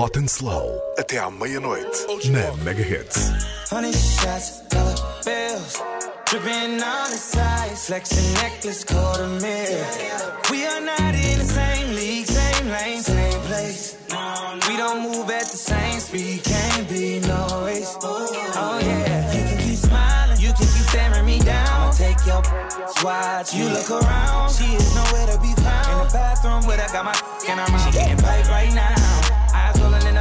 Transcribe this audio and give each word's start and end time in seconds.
Hot 0.00 0.16
and 0.16 0.28
Slow 0.28 0.80
até 0.96 1.18
à 1.18 1.30
meia-noite 1.30 2.06
na 2.30 2.50
Mega 2.64 2.82
Hits. 2.82 3.32
Honey 3.70 3.92
shots, 3.92 4.62
dollar 4.70 4.94
bills. 5.26 5.76
Dripping 6.24 6.80
on 6.80 7.10
the 7.10 7.18
side, 7.18 7.76
flexing 7.76 8.32
necklace, 8.40 8.82
quarter 8.82 9.28
mil. 9.28 9.84
We 10.50 10.64
are 10.64 10.80
not 10.80 11.14
in 11.14 11.38
the 11.40 11.44
same 11.44 11.94
league, 11.94 12.24
same 12.24 12.70
lane, 12.70 13.02
same 13.02 13.40
place. 13.42 13.96
We 14.70 14.78
don't 14.78 15.02
move 15.02 15.28
at 15.28 15.50
the 15.50 15.58
same 15.58 16.00
speed, 16.00 16.44
can't 16.44 16.88
be 16.88 17.20
no 17.20 17.66
race. 17.66 17.94
Oh 18.00 18.80
yeah, 18.82 19.34
you 19.34 19.44
can 19.44 19.58
keep 19.58 19.76
smiling, 19.76 20.40
you 20.40 20.48
can 20.54 20.64
keep 20.64 20.88
staring 20.88 21.26
me 21.26 21.40
down. 21.40 21.68
I'ma 21.68 21.92
take 21.92 22.24
your 22.24 22.40
watch, 23.04 23.52
you 23.52 23.68
look 23.68 23.90
around. 23.90 24.50
She 24.52 24.64
is 24.64 24.94
nowhere 24.94 25.26
to 25.26 25.38
be 25.42 25.52
found. 25.60 25.92
In 25.92 26.08
the 26.08 26.10
bathroom 26.10 26.64
where 26.64 26.80
I 26.80 26.88
got 26.90 27.04
my 27.04 27.12
and 27.50 27.60
I'm 27.60 27.78
She 27.84 27.92
getting 27.92 28.16
paid 28.16 28.46
right 28.46 28.72
now. 28.72 28.99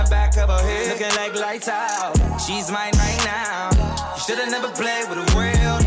Back 0.09 0.37
of 0.37 0.49
her 0.49 0.61
head, 0.61 0.87
looking 0.89 1.15
like 1.15 1.35
lights 1.35 1.67
out. 1.67 2.13
She's 2.39 2.71
mine 2.71 2.93
right 2.95 3.21
now. 3.25 3.69
Should've 4.15 4.49
never 4.49 4.71
played 4.71 5.07
with 5.09 5.19
a 5.19 5.27
real. 5.37 5.77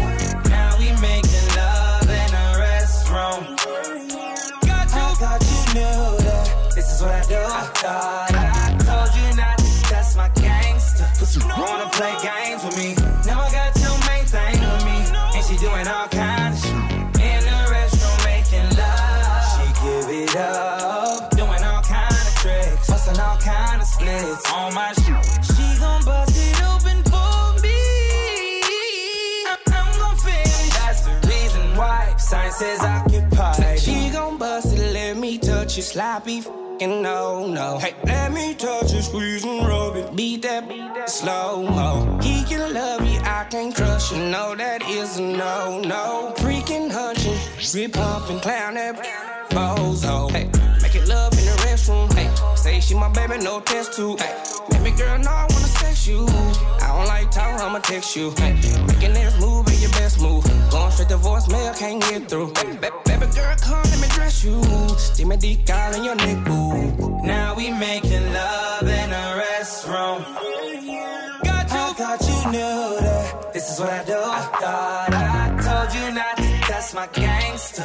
Now 0.50 0.76
we 0.78 0.92
making 1.00 1.46
love 1.56 2.08
in 2.08 2.30
a 2.30 2.46
restroom. 2.62 3.56
Got 4.66 4.88
you. 4.94 5.02
I 5.02 5.14
thought 5.22 5.42
you 5.52 5.62
knew 5.74 6.24
that. 6.26 6.72
This 6.74 6.92
is 6.92 7.02
what 7.02 7.12
I 7.12 7.22
do. 7.24 7.36
I 7.36 7.64
thought 7.82 8.34
I 8.34 8.76
told 8.86 9.10
you 9.16 9.36
not 9.36 9.58
test 9.90 10.16
my 10.16 10.28
gangster. 10.40 11.06
Wanna 11.58 11.88
play 11.90 12.14
games 12.22 12.51
sloppy. 35.92 36.38
f***ing 36.38 37.02
No, 37.02 37.46
no. 37.46 37.78
Hey, 37.78 37.94
let 38.04 38.32
me 38.32 38.54
touch 38.54 38.94
it, 38.94 39.02
squeeze 39.02 39.44
and 39.44 39.66
rub 39.66 39.94
it. 39.96 40.16
Beat 40.16 40.40
that, 40.42 40.66
beat 40.66 40.94
that 40.94 41.10
slow 41.10 41.62
mo. 41.62 42.18
He 42.22 42.44
can 42.44 42.72
love 42.72 43.04
you, 43.06 43.20
I 43.20 43.44
can't 43.50 43.76
trust 43.76 44.12
you. 44.12 44.18
No, 44.30 44.54
that 44.54 44.80
is 44.88 45.18
a 45.18 45.22
no, 45.22 45.80
no. 45.80 46.32
Freaking 46.36 46.90
hunching, 46.90 47.38
rip 47.74 47.92
pumping, 47.92 48.40
clown 48.40 48.74
that 48.74 48.96
bozo. 49.50 50.30
Hey, 50.30 50.48
make 50.80 50.94
it 50.94 51.06
love 51.08 51.32
in 51.38 51.44
the 51.44 51.56
restroom. 51.66 52.10
Hey, 52.14 52.30
say 52.56 52.80
she 52.80 52.94
my 52.94 53.10
baby, 53.10 53.36
no 53.44 53.60
test 53.60 53.92
tube. 53.92 54.18
Hey, 54.18 54.34
baby 54.70 54.96
girl, 54.96 55.18
no, 55.18 55.30
I 55.30 55.46
wanna 55.50 55.72
sex 55.80 56.08
you. 56.08 56.24
I 56.80 56.88
don't 56.96 57.06
like 57.06 57.30
talk, 57.30 57.60
I'ma 57.60 57.80
text 57.80 58.16
you. 58.16 58.32
Hey, 58.38 58.54
making 58.88 59.12
this 59.12 59.38
move 59.38 59.66
be 59.66 59.74
your 59.76 59.90
best 59.90 60.20
move. 60.22 60.51
Straight 61.02 61.18
to 61.18 61.28
voicemail, 61.28 61.76
can't 61.76 62.00
get 62.00 62.28
through. 62.28 62.52
Baby, 62.52 62.76
baby, 62.76 62.96
baby 63.06 63.26
girl, 63.34 63.56
come 63.60 63.82
let 63.82 64.00
me 64.00 64.08
dress 64.14 64.44
you. 64.44 64.62
Stick 64.96 65.26
my 65.26 65.34
dick 65.34 65.68
in 65.96 66.04
your 66.04 66.14
neck, 66.14 66.44
boo. 66.44 67.20
Now 67.24 67.54
we 67.56 67.72
making 67.72 68.32
love 68.32 68.82
in 68.82 69.10
a 69.10 69.42
restroom. 69.42 70.22
Got 71.42 71.70
you. 71.70 71.76
I 71.76 71.92
thought 71.98 72.20
you 72.22 72.52
knew 72.52 73.00
that. 73.00 73.52
This 73.52 73.72
is 73.72 73.80
what 73.80 73.90
I 73.90 74.04
do. 74.04 74.14
I 74.14 74.40
thought 74.62 75.12
I 75.12 75.48
told 75.66 75.92
you 75.92 76.14
not 76.14 76.36
to 76.36 76.70
test 76.70 76.94
my 76.94 77.08
gangster. 77.08 77.84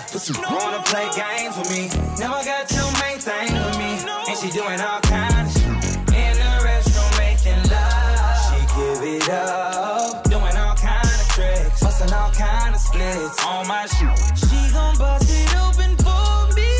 Wanna 0.51 0.83
play 0.83 1.09
games 1.15 1.57
with 1.57 1.71
me? 1.71 1.89
Now 2.19 2.35
I 2.35 2.45
got 2.45 2.71
your 2.71 2.91
main 3.01 3.17
thing 3.17 3.51
with 3.51 3.77
me, 3.79 3.97
and 4.29 4.37
she 4.37 4.51
doing 4.51 4.79
all 4.79 5.01
kinds 5.01 5.56
splits 13.17 13.45
on 13.45 13.67
my 13.67 13.85
shit. 13.85 14.37
She 14.37 14.73
gon' 14.73 14.97
bust 14.97 15.29
it 15.29 15.55
open 15.65 15.91
for 15.97 16.55
me. 16.55 16.71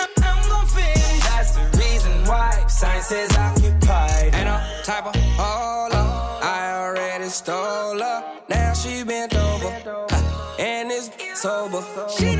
I'm, 0.00 0.48
gon' 0.48 0.66
finish. 0.66 1.20
That's 1.28 1.54
the 1.56 1.78
reason 1.78 2.12
why 2.26 2.64
sign 2.68 3.02
says 3.02 3.36
occupied. 3.36 4.34
Ain't 4.34 4.46
no 4.46 4.56
type 4.84 5.06
of 5.06 5.16
hold 5.38 5.92
up. 5.92 6.44
I 6.44 6.72
already 6.82 7.28
stole 7.28 7.98
her. 7.98 8.24
Now 8.48 8.74
she 8.74 9.04
bent 9.04 9.34
over, 9.34 9.68
uh, 9.86 10.58
and 10.58 10.90
it's 10.90 11.10
sober. 11.40 11.82
She 12.16 12.36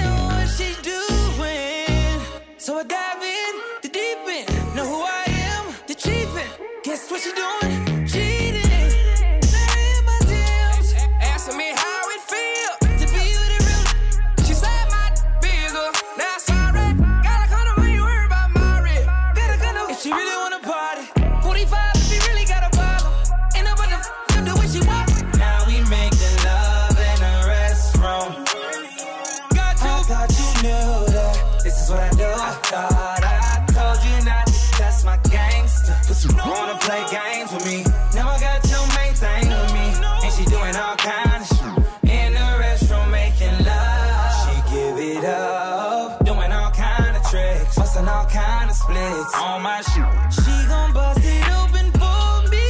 on 49.54 49.62
my 49.62 49.80
shit. 49.82 50.04
She 50.32 50.54
gon' 50.68 50.92
bust 50.92 51.20
it 51.22 51.46
open 51.60 51.86
for 52.00 52.28
me. 52.52 52.68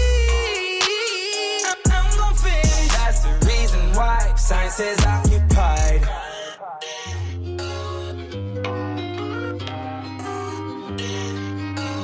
I'm, 1.70 1.80
I'm 1.96 2.08
gon' 2.20 2.36
finish. 2.44 2.88
That's 2.96 3.20
the 3.24 3.34
reason 3.50 3.82
why 3.98 4.18
sign 4.36 4.70
says 4.70 5.00
occupied. 5.06 6.02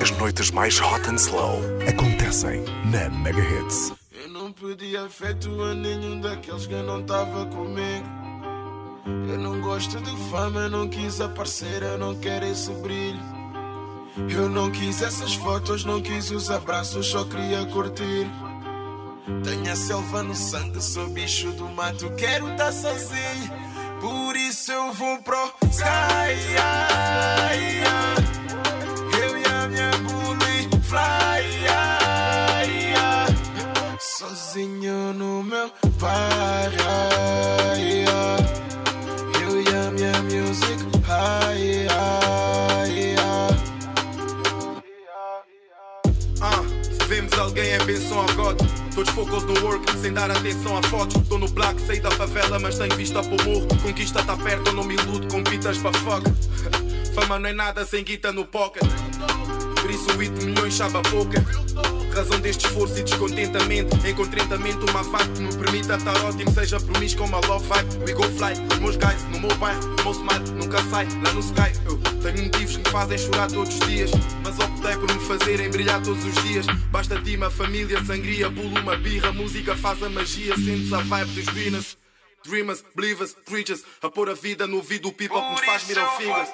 As 0.02 0.10
noites 0.19 0.50
mais 0.50 0.78
Hot 0.80 1.08
and 1.10 1.19
Slow 1.19 1.60
acontecem 1.86 2.64
na 2.92 3.10
Mega 3.10 3.44
Hits. 3.52 3.92
Eu 4.12 4.28
não 4.30 4.52
pedi 4.52 4.96
afeto 4.96 5.62
a 5.62 5.74
nenhum 5.74 6.20
daqueles 6.20 6.66
que 6.66 6.82
não 6.82 7.02
tava 7.02 7.44
comigo. 7.46 8.08
Eu 9.28 9.38
não 9.38 9.60
gosto 9.60 10.00
de 10.00 10.16
fama, 10.30 10.60
eu 10.60 10.70
não 10.70 10.88
quis 10.88 11.20
aparecer, 11.20 11.82
eu 11.82 11.98
não 11.98 12.14
quero 12.20 12.46
esse 12.46 12.70
brilho. 12.82 13.39
Eu 14.28 14.48
não 14.48 14.70
quis 14.70 15.03
essas 15.03 15.34
fotos, 15.34 15.84
não 15.84 16.00
quis 16.00 16.31
os 16.31 16.50
abraços, 16.50 17.06
só 17.06 17.25
queria 17.25 17.64
curtir. 17.66 18.28
Tenho 19.44 19.72
a 19.72 19.76
selva 19.76 20.22
no 20.22 20.34
sangue, 20.34 20.82
sou 20.82 21.06
bicho 21.08 21.50
do 21.53 21.69
mato, 21.69 22.10
quero 22.16 22.50
estar 22.50 22.72
sozinho. 22.72 23.70
Por 24.00 24.36
isso 24.36 24.72
eu 24.72 24.92
vou 24.92 25.19
pro 25.19 25.53
sky. 25.70 25.86
Eu 29.22 29.38
e 29.38 29.44
a 29.44 29.69
minha 29.69 29.91
bully 29.98 30.69
fly. 30.82 31.60
Sozinho 34.00 35.12
no 35.12 35.42
meu 35.42 35.70
bairro. 35.98 36.75
Eu 39.42 39.62
e 39.62 39.69
a 39.69 39.91
minha 39.91 40.22
music 40.22 40.81
high. 41.06 41.59
Benção 48.10 48.20
ao 48.20 48.34
God. 48.34 48.58
Todos 48.94 49.10
focus 49.12 49.44
no 49.44 49.64
work, 49.64 49.98
sem 49.98 50.12
dar 50.12 50.30
atenção 50.30 50.76
a 50.76 50.82
fotos. 50.82 51.28
Tô 51.28 51.38
no 51.38 51.48
black, 51.48 51.80
saí 51.80 52.00
da 52.00 52.10
favela, 52.10 52.58
mas 52.58 52.76
tenho 52.76 52.94
vista 52.96 53.22
pro 53.22 53.48
morro. 53.48 53.68
Conquista 53.82 54.22
tá 54.22 54.36
perto, 54.36 54.72
não 54.72 54.84
me 54.84 54.94
iludo 54.94 55.28
com 55.28 55.42
pitas 55.44 55.78
pra 55.78 55.92
fuck. 55.92 56.24
Fama 57.14 57.38
não 57.38 57.48
é 57.48 57.52
nada 57.52 57.84
sem 57.84 58.02
guita 58.02 58.32
no 58.32 58.44
pocket. 58.44 58.82
Por 59.90 59.94
isso 59.94 60.19
8 60.19 60.46
milhões 60.46 60.75
sabe 60.75 60.98
a 60.98 61.02
pouca. 61.02 61.44
Razão 62.14 62.38
deste 62.38 62.64
esforço 62.64 62.96
e 62.96 63.02
descontentamento. 63.02 63.96
Encontrentamento, 64.06 64.88
uma 64.88 65.02
vibe 65.02 65.32
que 65.32 65.40
me 65.40 65.56
permita 65.56 65.96
estar 65.96 66.25
ótimo. 66.25 66.52
Seja 66.52 66.78
promíscuo 66.78 67.25
como 67.25 67.37
a 67.37 67.40
love 67.48 67.66
vibe. 67.66 68.04
We 68.06 68.12
go 68.12 68.22
fly, 68.22 68.52
os 68.72 68.78
meus 68.78 68.96
guys 68.96 69.25
no 69.32 69.40
meu 69.40 69.56
bairro. 69.56 69.81
O 69.82 70.02
meu 70.04 70.12
smile 70.12 70.52
nunca 70.62 70.81
sai 70.84 71.08
lá 71.25 71.32
no 71.32 71.40
sky. 71.40 71.72
Eu 71.87 71.98
tenho 72.22 72.44
motivos 72.44 72.76
que 72.76 72.82
me 72.84 72.90
fazem 72.90 73.19
chorar 73.19 73.48
todos 73.48 73.75
os 73.75 73.81
dias. 73.88 74.10
Mas 74.44 74.58
optei 74.60 74.96
por 74.96 75.12
me 75.12 75.26
fazerem 75.26 75.70
brilhar 75.70 76.00
todos 76.02 76.25
os 76.25 76.34
dias. 76.44 76.66
Basta 76.93 77.20
time, 77.20 77.44
a 77.44 77.50
família, 77.50 78.04
sangria, 78.04 78.48
bulo, 78.48 78.81
uma 78.81 78.96
birra. 78.96 79.32
Música 79.32 79.75
faz 79.75 80.00
a 80.04 80.08
magia, 80.08 80.54
sentes 80.54 80.93
a 80.93 80.98
vibe 80.98 81.32
dos 81.32 81.52
winners. 81.52 81.98
Dreamers, 82.44 82.84
believers, 82.94 83.34
preachers. 83.44 83.82
A 84.00 84.08
pôr 84.08 84.31
a 84.31 84.34
vida 84.34 84.69
no 84.69 84.76
ouvido 84.76 85.10
do 85.10 85.12
people 85.12 85.40
que 85.40 85.50
nos 85.50 85.64
faz 85.64 85.84
mirar 85.88 86.16
fingers. 86.16 86.48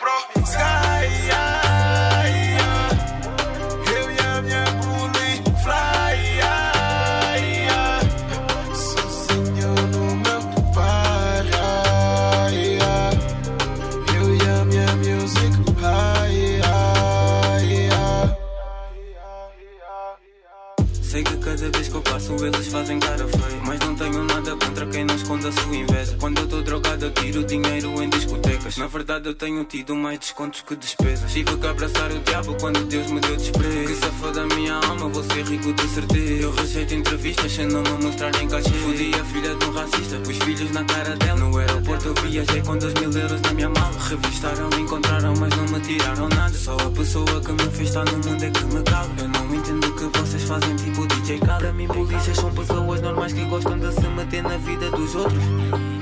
a 25.46 25.52
sua 25.52 25.76
inveja. 25.76 26.16
Quando 26.18 26.38
eu 26.38 26.48
tô 26.48 26.62
drogado, 26.62 27.04
eu 27.04 27.10
tiro 27.12 27.44
dinheiro 27.44 28.02
em 28.02 28.10
discotecas. 28.10 28.76
Na 28.76 28.86
verdade, 28.86 29.28
eu 29.28 29.34
tenho 29.34 29.64
tido 29.64 29.94
mais 29.94 30.18
descontos 30.18 30.62
que 30.62 30.74
despesas. 30.76 31.32
Tive 31.32 31.56
que 31.56 31.66
abraçar 31.66 32.10
o 32.10 32.18
diabo 32.18 32.56
quando 32.60 32.84
Deus 32.84 33.10
me 33.10 33.20
deu 33.20 33.36
desprezo. 33.36 33.86
Que 33.86 33.94
safou 33.94 34.32
da 34.32 34.46
minha 34.46 34.74
alma, 34.74 35.08
vou 35.08 35.22
ser 35.22 35.44
rico 35.44 35.72
de 35.72 35.88
certeza. 35.88 36.42
Eu 36.42 36.52
rejeito 36.52 36.94
entrevistas 36.94 37.52
sem 37.52 37.66
não 37.66 37.82
me 37.82 38.04
mostrarem 38.04 38.48
cachê. 38.48 38.70
Fudi 38.70 39.10
a 39.14 39.24
filha 39.24 39.54
de 39.54 39.64
um 39.64 39.72
racista, 39.72 40.16
os 40.18 40.38
filhos 40.38 40.70
na 40.72 40.84
cara 40.84 41.16
dela. 41.16 41.38
No 41.38 41.58
aeroporto 41.58 42.08
eu 42.08 42.14
viajei 42.14 42.62
com 42.62 42.76
dois 42.76 42.94
mil 42.94 43.12
euros 43.12 43.40
na 43.40 43.52
minha 43.52 43.68
mala. 43.68 43.96
Revistaram, 44.08 44.68
me 44.70 44.82
encontraram, 44.82 45.34
mas 45.38 45.56
não 45.56 45.64
me 45.64 45.80
tiraram 45.80 46.28
nada. 46.28 46.54
Só 46.54 46.76
a 46.76 46.90
pessoa 46.90 47.40
que 47.40 47.52
me 47.52 47.70
fez 47.70 47.88
estar 47.88 48.04
no 48.04 48.12
mundo 48.12 48.42
é 48.42 48.50
que 48.50 48.64
me 48.64 48.82
cala. 48.82 49.10
Eu 49.18 49.28
não 49.28 49.54
entendo 49.54 49.92
que 49.94 50.18
você 50.18 50.35
fazem, 50.46 50.76
tipo 50.76 51.06
DJ 51.08 51.40
mim, 51.72 51.88
polícias 51.88 52.36
são 52.36 52.52
pessoas 52.54 53.02
normais 53.02 53.32
que 53.32 53.44
gostam 53.46 53.78
de 53.78 53.92
se 53.92 54.06
meter 54.08 54.42
na 54.44 54.56
vida 54.56 54.90
dos 54.90 55.14
outros. 55.16 55.42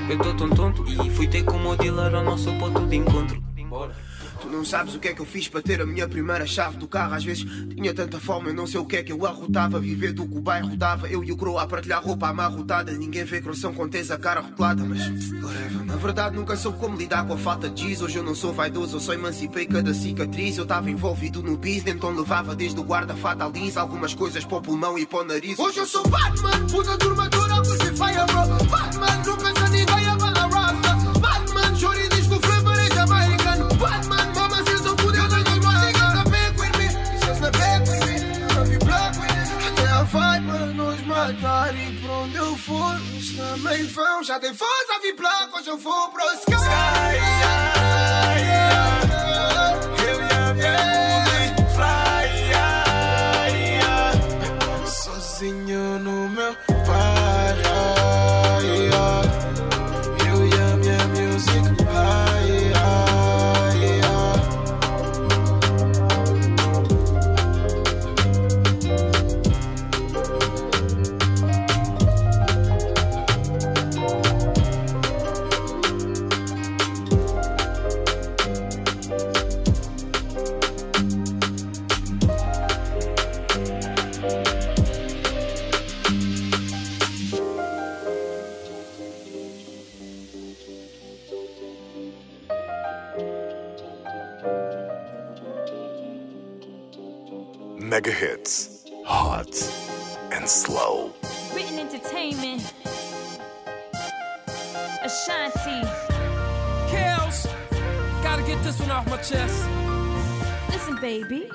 Eu 0.07 0.19
tô 0.19 0.33
tão 0.35 0.49
tonto 0.51 0.85
e 0.87 1.09
fui 1.09 1.27
ter 1.27 1.43
como 1.43 1.71
o 1.71 1.75
dealer 1.75 2.13
ao 2.13 2.23
nosso 2.23 2.53
ponto 2.59 2.85
de 2.85 2.95
encontro. 2.95 3.43
Não 4.55 4.63
sabes 4.63 4.95
o 4.95 4.99
que 4.99 5.09
é 5.09 5.13
que 5.13 5.21
eu 5.21 5.25
fiz 5.25 5.49
para 5.49 5.61
ter 5.61 5.81
a 5.81 5.85
minha 5.85 6.07
primeira 6.07 6.47
chave 6.47 6.77
do 6.77 6.87
carro. 6.87 7.13
Às 7.13 7.25
vezes 7.25 7.45
tinha 7.75 7.93
tanta 7.93 8.19
fome, 8.19 8.47
eu 8.47 8.53
não 8.53 8.65
sei 8.65 8.79
o 8.79 8.85
que 8.85 8.95
é 8.95 9.03
que 9.03 9.11
eu 9.11 9.25
arrotava. 9.25 9.79
Viver 9.79 10.13
do 10.13 10.25
que 10.25 10.37
o 10.37 10.41
bairro 10.41 10.77
dava, 10.77 11.09
eu 11.09 11.23
e 11.23 11.31
o 11.31 11.37
croa 11.37 11.63
a 11.63 11.67
partilhar 11.67 12.01
roupa 12.01 12.29
amarrotada. 12.29 12.93
Ninguém 12.93 13.25
vê 13.25 13.41
croção 13.41 13.73
com 13.73 13.87
tens 13.89 14.09
a 14.09 14.17
cara 14.17 14.39
rotulada, 14.39 14.83
mas. 14.85 15.01
Na 15.85 15.97
verdade, 15.97 16.35
nunca 16.37 16.55
soube 16.55 16.79
como 16.79 16.97
lidar 16.97 17.27
com 17.27 17.33
a 17.33 17.37
falta 17.37 17.69
de 17.69 17.81
giz. 17.81 18.01
Hoje 18.01 18.17
eu 18.17 18.23
não 18.23 18.33
sou 18.33 18.53
vaidoso, 18.53 18.95
eu 18.95 19.01
só 19.01 19.13
emancipei 19.13 19.65
cada 19.65 19.93
cicatriz. 19.93 20.57
Eu 20.57 20.63
estava 20.63 20.89
envolvido 20.89 21.43
no 21.43 21.57
business, 21.57 21.95
então 21.95 22.15
levava 22.15 22.55
desde 22.55 22.79
o 22.79 22.83
guarda 22.83 23.13
fata 23.15 23.45
lisa 23.47 23.81
algumas 23.81 24.13
coisas 24.13 24.45
para 24.45 24.57
o 24.57 24.61
pulmão 24.61 24.97
e 24.97 25.05
para 25.05 25.19
o 25.19 25.23
nariz. 25.25 25.59
Hoje 25.59 25.79
eu 25.79 25.85
sou 25.85 26.07
Batman, 26.07 26.65
usa 26.73 26.93
a 26.93 26.97
turma 26.97 27.29
toda, 27.29 27.61
puxa 27.61 27.93
fire, 27.93 28.25
bro. 28.25 28.65
Batman, 28.69 29.23
não 29.25 29.37
pensa 29.37 29.69
ninguém, 29.69 30.07
a 30.07 30.14
matar 41.25 41.73
e 41.75 41.91
por 41.99 42.09
onde 42.11 42.35
eu 42.35 42.55
for, 42.57 42.95
eles 42.95 43.35
também 43.35 43.83
vão. 43.87 44.23
Já 44.23 44.39
tem 44.39 44.53
fãs 44.53 44.89
a 44.95 44.99
vir 44.99 45.15
black, 45.15 45.57
hoje 45.57 45.69
eu 45.69 45.77
vou 45.77 46.09
pro 46.09 46.23
sky. 46.33 46.53
Eu 50.07 50.21
e 50.21 50.33
a 50.33 50.53
minha 50.53 50.77
bully 51.23 51.47
fly 51.73 52.51
Sozinho 54.87 55.99
no 55.99 56.29
meu 56.29 56.74
chest. 109.29 109.67
Listen, 110.69 110.95
baby. 111.01 111.49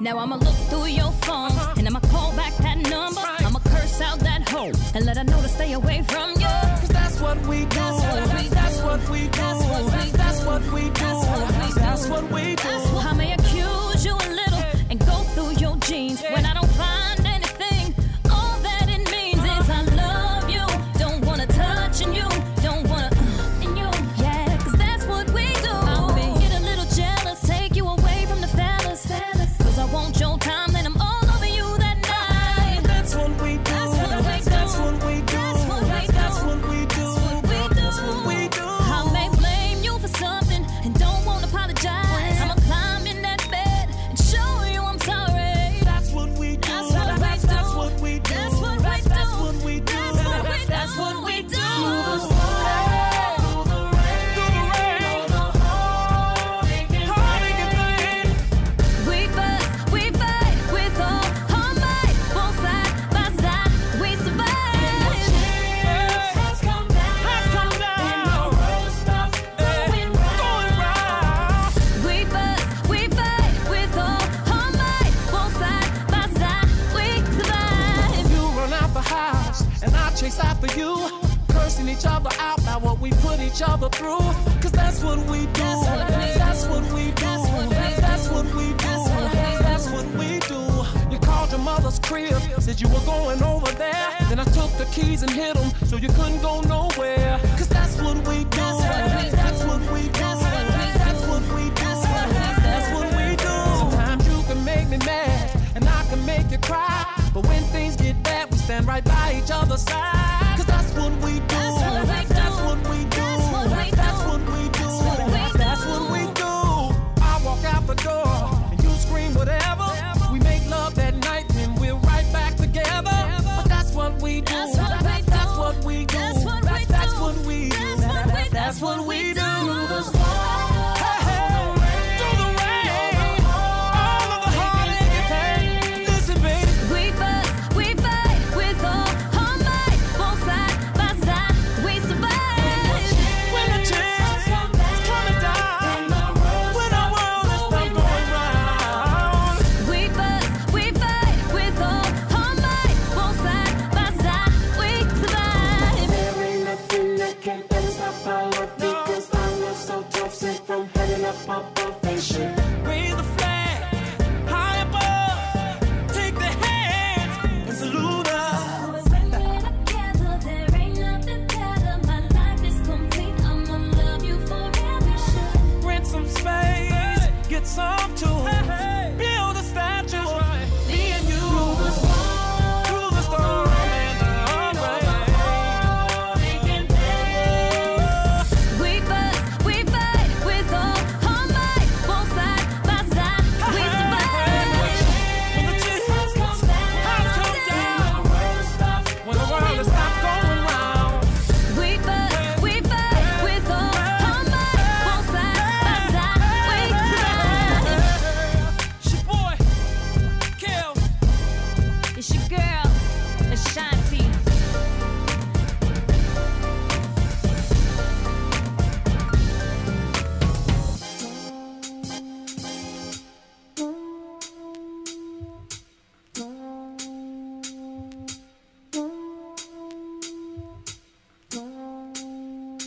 Now 0.00 0.18
I'ma 0.18 0.36
look 0.36 0.54
through 0.68 0.86
your 0.86 1.10
phone 1.24 1.50
uh-huh. 1.50 1.74
and 1.78 1.86
I'ma 1.88 2.00
call 2.00 2.36
back 2.36 2.54
that 2.58 2.76
number. 2.76 3.20
I'ma 3.46 3.60
curse 3.64 4.00
out 4.00 4.18
that 4.20 4.48
hoe 4.48 4.72
and 4.94 5.06
let 5.06 5.16
her 5.16 5.24
know 5.24 5.40
to 5.40 5.48
stay 5.48 5.72
away 5.72 6.02
from 6.02 6.30
you. 6.32 6.54
Cause 6.80 6.88
that's 6.88 7.20
what 7.20 7.38
we 7.46 7.60
do. 7.64 7.76
That's 7.76 8.02
what 8.04 8.42
we 8.42 8.48
That's 8.48 8.78
do. 8.78 8.86
what 8.86 9.10
we 9.10 9.22
do. 9.22 9.36
That's 9.38 10.44
what 10.44 10.62
we 10.70 10.82
do. 10.82 10.84
what 10.84 10.84
we 10.84 10.90
do. 10.90 10.98
That's 10.98 11.18
what 11.18 11.42
we 11.42 11.68
do. 11.68 11.80
That's 11.80 12.08
what 12.08 12.24
we 12.30 12.42
do. 12.56 12.62
That's 12.62 12.90
what 12.92 13.06
I 13.06 13.12
may 13.14 13.32
accuse 13.32 14.04
you 14.04 14.14
a 14.14 14.28
little 14.40 14.64
and 14.90 15.00
go 15.00 15.16
through 15.34 15.52
your 15.64 15.76
jeans 15.78 16.22
when 16.22 16.44
I 16.44 16.52
don't 16.54 16.72
find 16.72 17.27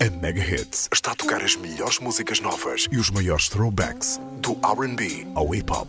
A 0.02 0.10
Mega 0.10 0.42
Hits 0.42 0.90
está 0.92 1.12
a 1.12 1.16
tocar 1.16 1.44
as 1.44 1.56
melhores 1.56 2.00
músicas 2.00 2.40
novas 2.40 2.88
e 2.92 2.98
os 2.98 3.12
maiores 3.12 3.48
throwbacks 3.50 4.20
do 4.40 4.54
RB 4.54 5.28
ao 5.36 5.54
hip 5.54 5.72
hop. 5.72 5.88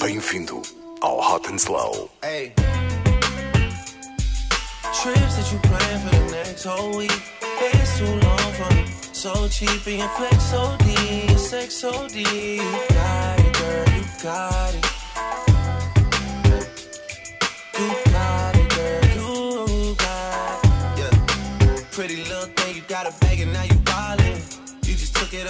Bem-vindo 0.00 0.62
ao 1.00 1.20
Hot 1.20 1.48
and 1.48 1.58
Slow. 1.58 2.10
Hey. 2.24 2.52
Trips 5.00 5.36
that 5.36 5.52
you 5.52 5.60
plan 5.60 6.00
for 6.00 6.10
the 6.10 6.32
next 6.32 6.64
whole 6.64 6.96
week. 6.96 7.22
It's 7.60 7.98
too 7.98 8.06
long 8.06 8.52
for 8.54 8.74
me. 8.74 8.84
So 9.12 9.48
cheap 9.48 9.86
and 9.86 10.10
flex 10.10 10.42
so 10.42 10.76
D, 10.78 11.26
your 11.28 11.38
sex 11.38 11.76
so 11.76 12.08
D. 12.08 12.24
You 12.56 12.72
got 12.88 13.38
it, 13.38 13.52
girl, 13.52 13.94
you 13.94 14.04
got 14.24 14.74
it. 14.74 14.91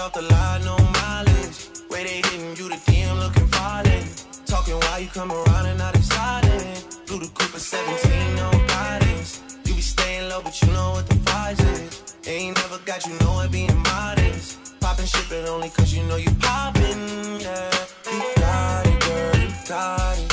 Off 0.03 0.13
the 0.15 0.23
line, 0.23 0.65
no 0.65 0.77
mileage. 0.99 1.59
Way 1.89 2.03
they 2.03 2.17
hitting 2.29 2.57
you, 2.57 2.69
the 2.69 2.79
DM 2.87 3.19
looking 3.21 3.47
violent. 3.47 4.27
Talking 4.47 4.75
while 4.75 5.01
you 5.01 5.09
come 5.09 5.31
around 5.31 5.67
and 5.67 5.79
they 5.79 6.01
silent. 6.01 6.99
Blue 7.07 7.21
the 7.21 7.29
Cooper 7.29 7.61
17, 7.61 8.35
no 8.35 8.51
guidance. 8.67 9.41
You 9.65 9.75
be 9.75 9.81
staying 9.81 10.29
low, 10.29 10.41
but 10.43 10.61
you 10.61 10.69
know 10.73 10.91
what 10.97 11.07
the 11.09 11.17
price 11.27 11.61
is. 11.61 12.17
Ain't 12.27 12.57
never 12.57 12.79
got 12.85 13.07
you 13.07 13.15
know 13.21 13.41
it 13.43 13.53
being 13.53 13.79
modest. 13.91 14.81
Poppin' 14.81 15.07
shit, 15.07 15.27
but 15.29 15.49
only 15.49 15.69
cause 15.69 15.93
you 15.95 16.03
know 16.05 16.17
you 16.17 16.33
poppin', 16.41 17.41
yeah. 17.41 17.71
You 18.13 18.23
got 18.37 18.87
it, 18.87 18.99
girl, 19.07 19.37
you 19.45 19.51
got 19.69 20.19
it. 20.19 20.33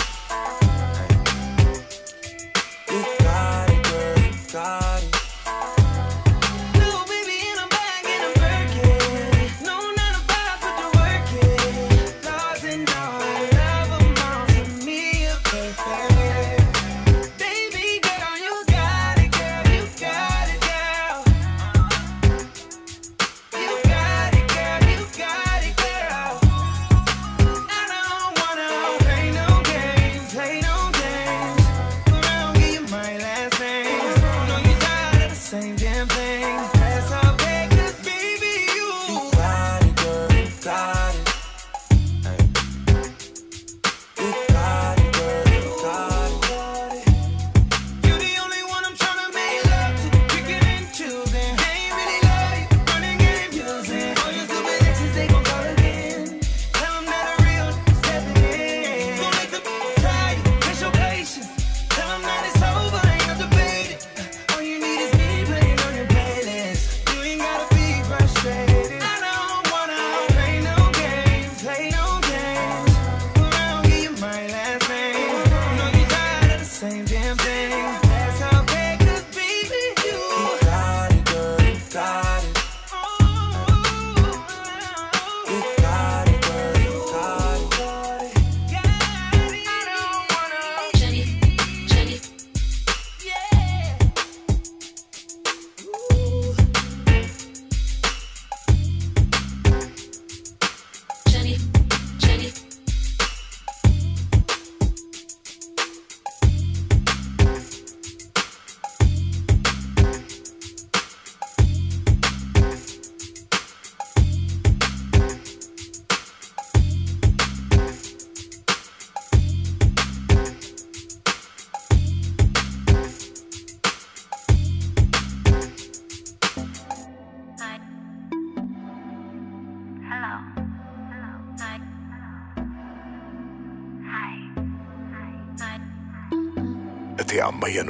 You 2.91 3.01
got 3.19 3.69
it, 3.69 3.83
girl, 3.83 4.17
you 4.25 4.31
got 4.51 4.83
it. 4.83 4.88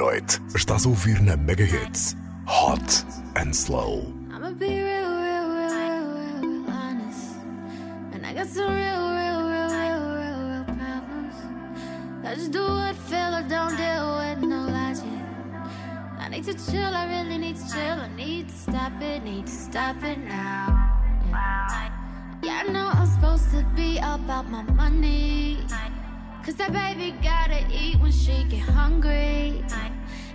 Meia-noite 0.00 0.40
estás 0.54 0.86
a 0.86 0.88
ouvir 0.88 1.20
na 1.20 1.36
Mega 1.36 1.64
Hits 1.64 2.16
Hot 2.46 3.04
and 3.36 3.54
Slow. 3.54 4.00
I'ma 4.32 4.50
be 4.52 4.66
real, 4.66 5.10
real, 5.20 5.46
real, 5.52 5.76
real, 5.76 6.06
real, 6.16 6.40
real 6.40 6.64
honest. 6.72 7.36
And 8.14 8.24
I 8.24 8.32
got 8.32 8.46
some 8.46 8.72
real, 8.72 9.02
real, 9.12 9.40
real, 9.44 9.68
real, 9.68 10.00
real, 10.16 10.40
real 10.48 10.64
problems. 10.64 11.36
I 12.24 12.34
just 12.34 12.50
do 12.50 12.62
what 12.62 12.96
feel, 12.96 13.34
I 13.40 13.42
don't 13.42 13.76
deal 13.76 14.06
with 14.16 14.40
no 14.48 14.72
logic. 14.72 15.20
I 16.18 16.28
need 16.30 16.44
to 16.44 16.54
chill, 16.54 16.94
I 16.94 17.04
really 17.04 17.36
need 17.36 17.56
to 17.56 17.66
chill. 17.70 18.00
I 18.00 18.08
need 18.16 18.48
to 18.48 18.54
stop 18.54 18.92
it, 19.02 19.22
need 19.22 19.46
to 19.46 19.52
stop 19.52 20.02
it 20.02 20.18
now. 20.18 20.80
Yeah, 21.28 21.90
yeah 22.42 22.62
I 22.66 22.72
know 22.72 22.88
I'm 22.88 23.06
supposed 23.06 23.50
to 23.50 23.66
be 23.76 23.98
about 23.98 24.48
my 24.48 24.62
money. 24.62 25.58
Cause 26.42 26.54
that 26.54 26.72
baby 26.72 27.14
gotta 27.22 27.66
eat 27.70 28.00
when 28.00 28.12
she 28.12 28.44
get 28.44 28.60
hungry. 28.60 29.62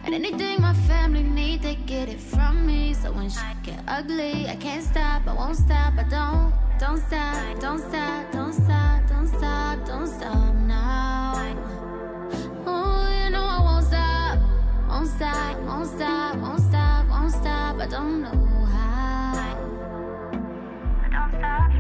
And 0.05 0.13
anything 0.13 0.61
my 0.61 0.73
family 0.87 1.23
need, 1.23 1.63
they 1.63 1.75
get 1.87 2.09
it 2.09 2.19
from 2.19 2.67
me. 2.67 2.93
So 2.93 3.11
when 3.11 3.27
shit 3.27 3.63
get 3.63 3.79
ugly, 3.87 4.47
I 4.47 4.55
can't 4.55 4.83
stop, 4.83 5.25
I 5.25 5.33
won't 5.33 5.55
stop, 5.57 5.93
I 5.97 6.03
don't, 6.03 6.53
don't 6.79 6.99
stop, 6.99 7.59
don't 7.59 7.79
stop, 7.79 8.31
don't 8.31 8.53
stop, 8.53 9.09
don't 9.09 9.27
stop, 9.27 9.85
don't 9.87 10.07
stop 10.07 10.53
now. 10.53 11.33
Oh, 12.67 13.23
you 13.23 13.31
know 13.31 13.41
I 13.41 13.59
won't 13.61 13.85
stop, 13.87 14.37
won't 14.87 15.07
stop, 15.07 15.57
won't 15.61 15.87
stop, 15.87 16.37
won't 16.37 16.61
stop, 16.61 17.09
won't 17.09 17.31
stop. 17.31 17.79
I 17.79 17.87
don't 17.87 18.21
know 18.21 18.65
how. 18.65 19.33
I 21.01 21.09
don't 21.09 21.31
stop, 21.31 21.71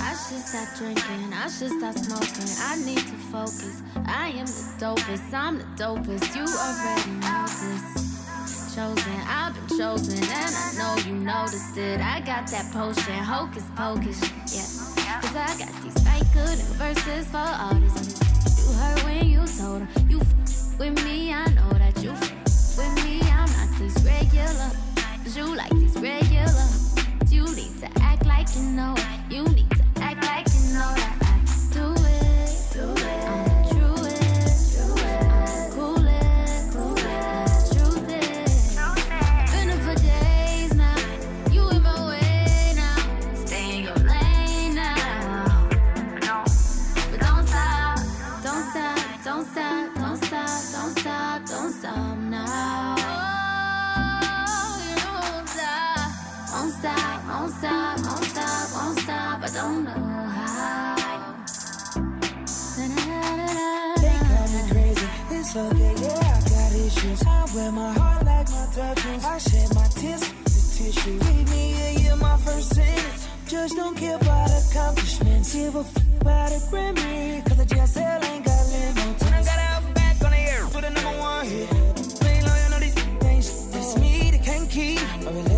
I 0.00 0.14
should 0.16 0.40
stop 0.40 0.68
drinking, 0.78 1.34
I 1.34 1.48
should 1.50 1.72
stop 1.78 1.98
smoking. 1.98 2.48
I 2.62 2.76
need 2.82 3.04
to 3.12 3.16
focus. 3.30 3.82
I 4.08 4.28
am 4.30 4.46
the 4.46 4.74
dopest, 4.80 5.32
I'm 5.34 5.58
the 5.58 5.64
dopest. 5.76 6.34
You 6.34 6.44
already 6.44 7.10
know 7.20 7.44
this. 7.46 8.74
Chosen, 8.74 9.20
I've 9.26 9.54
been 9.54 9.78
chosen, 9.78 10.22
and 10.22 10.54
I 10.54 10.72
know 10.78 10.96
you 11.06 11.14
noticed 11.14 11.76
it. 11.76 12.00
I 12.00 12.20
got 12.20 12.46
that 12.48 12.70
potion, 12.72 13.12
hocus 13.22 13.64
pocus, 13.76 14.20
yeah. 14.54 15.20
Cause 15.20 15.36
I 15.36 15.58
got 15.58 15.72
these 15.82 15.98
fake 16.04 16.28
good 16.32 16.58
verses 16.78 17.26
for 17.28 17.38
all 17.38 17.74
these. 17.74 18.20
You 18.66 18.72
heard 18.74 19.02
when 19.04 19.28
you 19.28 19.44
told 19.58 19.82
her, 19.82 20.00
you 20.08 20.20
f- 20.20 20.78
with 20.78 21.04
me, 21.04 21.32
I 21.34 21.44
know 21.48 21.70
that 21.72 22.00
you 22.02 22.10
f- 22.12 22.78
with 22.78 23.04
me. 23.04 23.20
I'm 23.30 23.50
not 23.58 23.78
this 23.78 23.96
regular, 24.04 24.70
but 24.94 25.36
you 25.36 25.56
like 25.56 25.70
this 25.72 25.96
regular. 25.96 26.66
You 27.28 27.44
need 27.54 27.78
to 27.80 27.88
act 28.02 28.24
like 28.26 28.48
you 28.56 28.62
know. 28.62 28.94
You 29.28 29.44
need 29.48 29.70
to 29.70 29.84
act 30.00 30.24
like 30.24 30.46
you 30.54 30.74
know 30.74 30.94
that 30.96 31.27
wear 67.58 67.72
my 67.72 67.92
heart 67.92 68.24
like 68.24 68.48
my 68.50 68.66
tattoos. 68.74 69.24
I 69.24 69.38
shed 69.38 69.68
my 69.74 69.88
tears 69.98 70.22
with 70.28 70.44
the 70.54 70.60
tissue. 70.76 71.18
Read 71.26 71.46
me 71.54 71.64
a 71.86 71.90
year, 72.00 72.16
my 72.16 72.36
first 72.38 72.74
sentence. 72.74 73.28
Judge 73.50 73.72
don't 73.80 73.96
care 73.96 74.16
about 74.16 74.50
accomplishments. 74.60 75.54
Give 75.54 75.74
a 75.74 75.80
f 75.80 75.96
about 76.20 76.52
a 76.58 76.60
Grammy. 76.70 77.44
Cause 77.46 77.58
the 77.60 77.66
JSL 77.72 78.24
ain't 78.30 78.44
got 78.48 78.62
limo. 78.72 79.06
And 79.26 79.34
I 79.38 79.42
got 79.50 79.58
out 79.70 79.82
back 79.98 80.16
on 80.26 80.30
the 80.36 80.42
air 80.52 80.64
with 80.74 80.84
the 80.86 80.92
number 80.96 81.14
one 81.28 81.46
hit. 81.46 81.68
Ain't 82.30 82.44
loyal, 82.48 82.70
know 82.72 82.80
these 82.86 82.98
things. 83.24 83.46
It's 83.78 83.92
me 84.02 84.30
that 84.32 84.42
can't 84.48 84.68
keep 84.70 85.57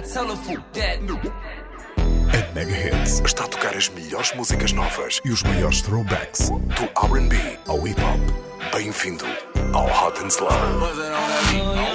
I 0.00 0.02
tell 0.02 0.28
that. 0.28 0.98
A 2.32 2.54
Mega 2.54 2.72
Hits 2.72 3.20
está 3.20 3.44
a 3.44 3.48
tocar 3.48 3.76
as 3.76 3.90
melhores 3.90 4.32
músicas 4.34 4.72
novas 4.72 5.20
e 5.26 5.30
os 5.30 5.42
maiores 5.42 5.82
throwbacks 5.82 6.48
do 6.48 6.84
RB 6.98 7.58
ao 7.66 7.86
hip 7.86 8.00
hop. 8.00 8.72
Bem-vindo 8.72 9.26
ao 9.74 9.84
Hot 9.84 10.18
and 10.22 10.28
Slow. 10.28 11.89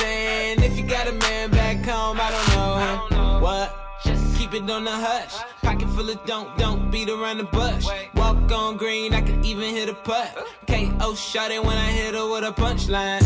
Saying, 0.00 0.62
if 0.62 0.78
you 0.78 0.84
got 0.84 1.06
a 1.06 1.12
man 1.12 1.50
back 1.50 1.84
home, 1.84 2.18
I 2.20 2.30
don't 2.34 2.48
know 2.54 2.72
him. 2.84 3.42
What? 3.42 3.76
Just 4.04 4.36
keep 4.38 4.54
it 4.54 4.68
on 4.70 4.84
the 4.84 4.90
hush. 4.90 5.34
Pocket 5.62 5.88
full 5.90 6.08
of 6.08 6.24
don't, 6.24 6.56
don't 6.58 6.90
beat 6.90 7.10
around 7.10 7.38
the 7.38 7.44
bush. 7.44 7.86
Walk 8.14 8.50
on 8.50 8.76
green, 8.76 9.12
I 9.12 9.20
can 9.20 9.44
even 9.44 9.74
hit 9.74 9.88
a 9.88 9.94
putt. 9.94 10.30
KO 10.66 11.14
shot 11.14 11.50
it 11.50 11.62
when 11.62 11.76
I 11.76 11.90
hit 11.98 12.14
her 12.14 12.26
with 12.30 12.44
a 12.44 12.52
punchline. 12.52 13.22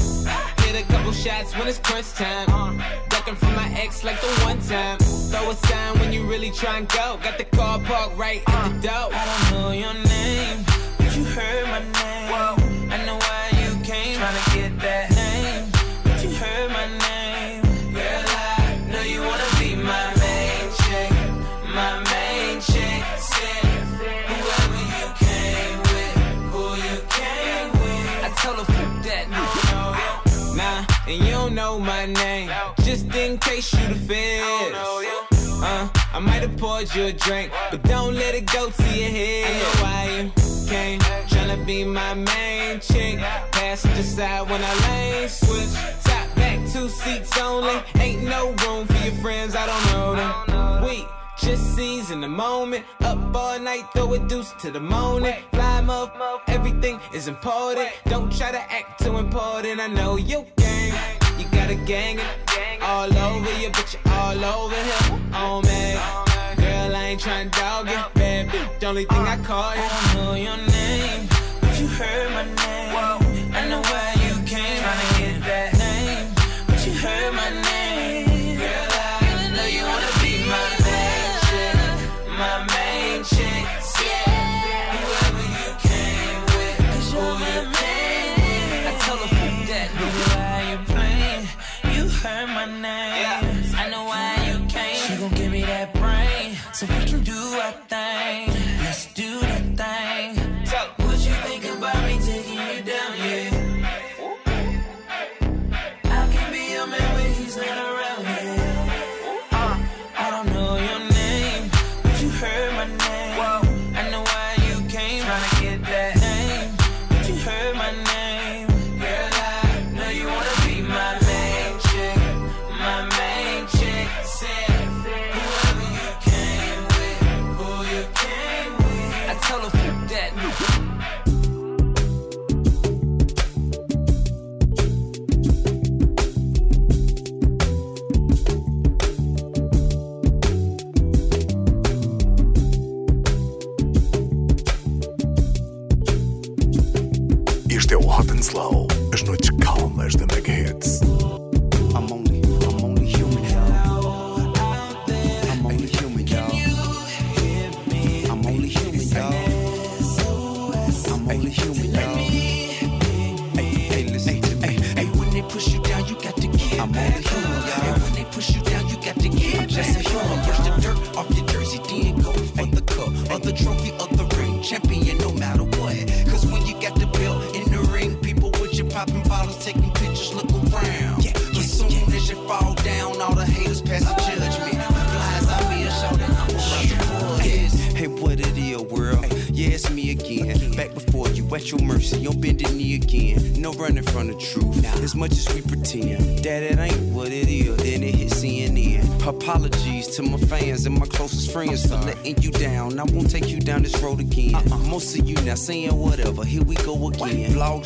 Hit 0.64 0.74
a 0.82 0.84
couple 0.92 1.12
shots 1.12 1.56
when 1.56 1.68
it's 1.68 1.78
crunch 1.78 2.12
time. 2.14 2.82
Ducking 3.08 3.36
from 3.36 3.54
my 3.54 3.68
ex 3.76 4.02
like 4.02 4.20
the 4.20 4.32
one 4.48 4.60
time. 4.60 4.98
Throw 4.98 5.50
a 5.50 5.54
sign 5.54 5.98
when 6.00 6.12
you 6.12 6.28
really 6.28 6.50
try 6.50 6.78
and 6.78 6.88
go. 6.88 7.18
Got 7.22 7.38
the 7.38 7.44
car 7.44 7.78
parked 7.80 8.16
right 8.16 8.42
at 8.48 8.68
the 8.68 8.88
door. 8.88 9.08
I 9.12 9.24
don't 9.30 9.44
know 9.52 9.70
your 9.70 9.94
name, 9.94 10.64
but 10.98 11.16
you 11.16 11.24
heard 11.24 11.66
my 11.68 11.80
name. 11.80 12.24
I 12.94 13.04
know 13.06 13.16
why 13.16 13.42
you 13.62 13.70
came, 13.84 14.18
tryna 14.18 14.54
get 14.54 14.78
that 14.80 15.23
and 31.06 31.24
you 31.24 31.30
don't 31.30 31.54
know 31.54 31.78
my 31.78 32.06
name. 32.06 32.50
Just 32.82 33.14
in 33.14 33.38
case 33.38 33.72
you 33.72 33.88
the 33.88 33.94
fizz. 33.94 34.74
Uh, 35.66 35.88
I 36.12 36.18
might 36.18 36.42
have 36.42 36.56
poured 36.58 36.94
you 36.94 37.04
a 37.04 37.12
drink, 37.12 37.50
but 37.70 37.82
don't 37.84 38.14
let 38.14 38.34
it 38.34 38.46
go 38.52 38.70
to 38.70 38.82
your 38.82 39.10
head. 39.10 39.46
I 39.46 39.58
know 39.58 39.82
why 39.82 40.04
you 40.16 40.68
came, 40.68 41.00
tryna 41.00 41.64
be 41.66 41.84
my 41.84 42.14
main 42.14 42.80
chick. 42.80 43.18
Passenger 43.52 44.02
side 44.02 44.50
when 44.50 44.62
I 44.62 44.74
lane 44.88 45.28
switch. 45.28 45.72
Top 46.04 46.34
back, 46.36 46.58
two 46.70 46.88
seats 46.88 47.38
only. 47.38 47.80
Ain't 47.98 48.24
no 48.24 48.52
room 48.66 48.86
for 48.86 49.04
your 49.04 49.14
friends, 49.22 49.54
I 49.54 49.66
don't 49.66 49.86
know 49.92 50.16
them. 50.16 50.84
We 50.84 51.06
just 51.44 51.76
seize 51.76 52.10
in 52.10 52.20
the 52.20 52.28
moment. 52.28 52.84
Up 53.02 53.18
all 53.34 53.58
night, 53.58 53.84
throw 53.94 54.14
a 54.14 54.18
deuce 54.18 54.52
to 54.60 54.70
the 54.70 54.80
morning. 54.80 55.34
Fly 55.52 55.84
up, 55.88 56.42
everything 56.48 56.98
is 57.12 57.28
important. 57.28 57.88
Don't 58.06 58.34
try 58.34 58.50
to 58.50 58.62
act 58.72 59.04
too 59.04 59.18
important. 59.18 59.78
I 59.80 59.88
know 59.88 60.16
you 60.16 60.46
gang. 60.56 60.94
You 61.38 61.44
got 61.48 61.68
a 61.70 61.74
gang 61.74 62.18
all 62.80 63.12
over 63.16 63.52
you, 63.60 63.68
but 63.70 63.92
you 63.92 64.00
all 64.10 64.44
over 64.44 64.74
him. 64.74 65.30
Oh 65.34 65.60
man, 65.62 65.96
girl, 66.56 66.96
I 66.96 67.04
ain't 67.10 67.20
trying 67.20 67.50
to 67.50 67.60
dog 67.60 67.88
it. 67.88 68.14
Bad 68.14 68.48
bitch, 68.48 68.84
only 68.84 69.04
thing 69.04 69.26
I 69.34 69.36
call 69.44 69.72
it. 69.72 69.78
I 69.78 70.14
don't 70.14 70.24
know 70.24 70.34
your 70.34 70.56
name, 70.56 71.28
but 71.60 71.78
you 71.78 71.86
heard 71.86 72.30
my 72.32 72.44
name. 72.44 73.54
I 73.54 73.68
know 73.68 73.82
why 73.82 74.14
you 74.26 74.34
came. 74.46 74.82
Tryna 74.82 75.18
get 75.18 75.42
that 75.50 75.70
name, 75.78 76.32
but 76.66 76.86
you 76.86 76.92
heard 76.94 77.34
my 77.34 77.50
name. 77.50 77.83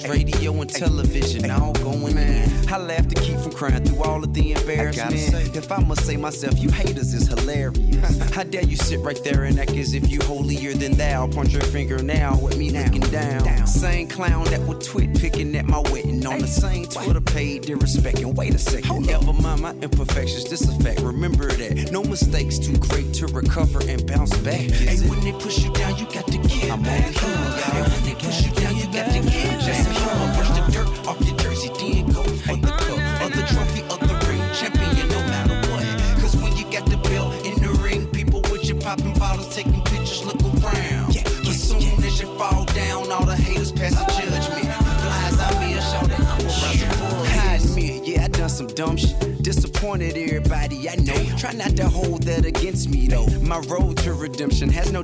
Radio, 0.06 0.52
and 0.60 0.70
television, 0.70 1.50
all 1.50 1.72
going 1.74 2.16
in. 2.16 2.68
I 2.68 2.78
laugh 2.78 3.08
to 3.08 3.14
keep 3.20 3.38
from 3.38 3.52
crying 3.52 3.84
through 3.84 4.02
all 4.02 4.22
of 4.22 4.32
the 4.34 4.52
embarrassment. 4.52 5.56
If 5.56 5.72
I 5.72 5.80
must 5.80 6.06
say 6.06 6.16
myself, 6.16 6.58
you 6.58 6.70
haters 6.70 7.14
is 7.14 7.26
hilarious. 7.28 8.18
How 8.34 8.44
dare 8.44 8.64
you 8.64 8.76
sit 8.76 9.00
right 9.00 9.20
there 9.24 9.44
and 9.44 9.58
act 9.58 9.72
as 9.72 9.94
if 9.94 10.10
you 10.10 10.20
holier 10.20 10.74
than 10.74 10.92
thou? 10.92 11.26
Point 11.26 11.50
your 11.50 11.62
finger 11.62 12.02
now 12.02 12.38
with 12.38 12.56
me 12.58 12.70
looking 12.70 13.00
down. 13.00 13.66
Same 13.66 14.08
clown 14.08 14.44
that 14.44 14.60
would 14.60 14.80
twit 14.82 15.18
picking 15.18 15.56
at 15.56 15.66
my 15.66 15.80
wedding 15.90 16.24
on 16.26 16.38
the 16.38 16.46
same 16.46 16.86
Twitter 16.86 17.20
page, 17.20 17.64
disrespecting. 17.64 18.34
Wait 18.34 18.54
a 18.54 18.58
second, 18.58 19.06
never 19.06 19.32
mind 19.32 19.62
my 19.62 19.72
imperfections. 19.72 20.48
This 20.48 20.68
a 20.68 20.82
fact. 20.82 21.00
Remember 21.00 21.48
that 21.48 21.90
no 21.90 22.02
mistakes 22.02 22.58
too 22.58 22.76
great 22.78 23.12
to 23.14 23.26
recover 23.26 23.80
and 23.88 24.06
bounce 24.06 24.36
back. 24.38 24.60
Hey, 24.60 24.96
when 25.08 25.20
they 25.20 25.32
push 25.32 25.64
you 25.64 25.72
down, 25.72 25.96
you 25.98 26.06
got 26.12 26.26
to 26.28 26.37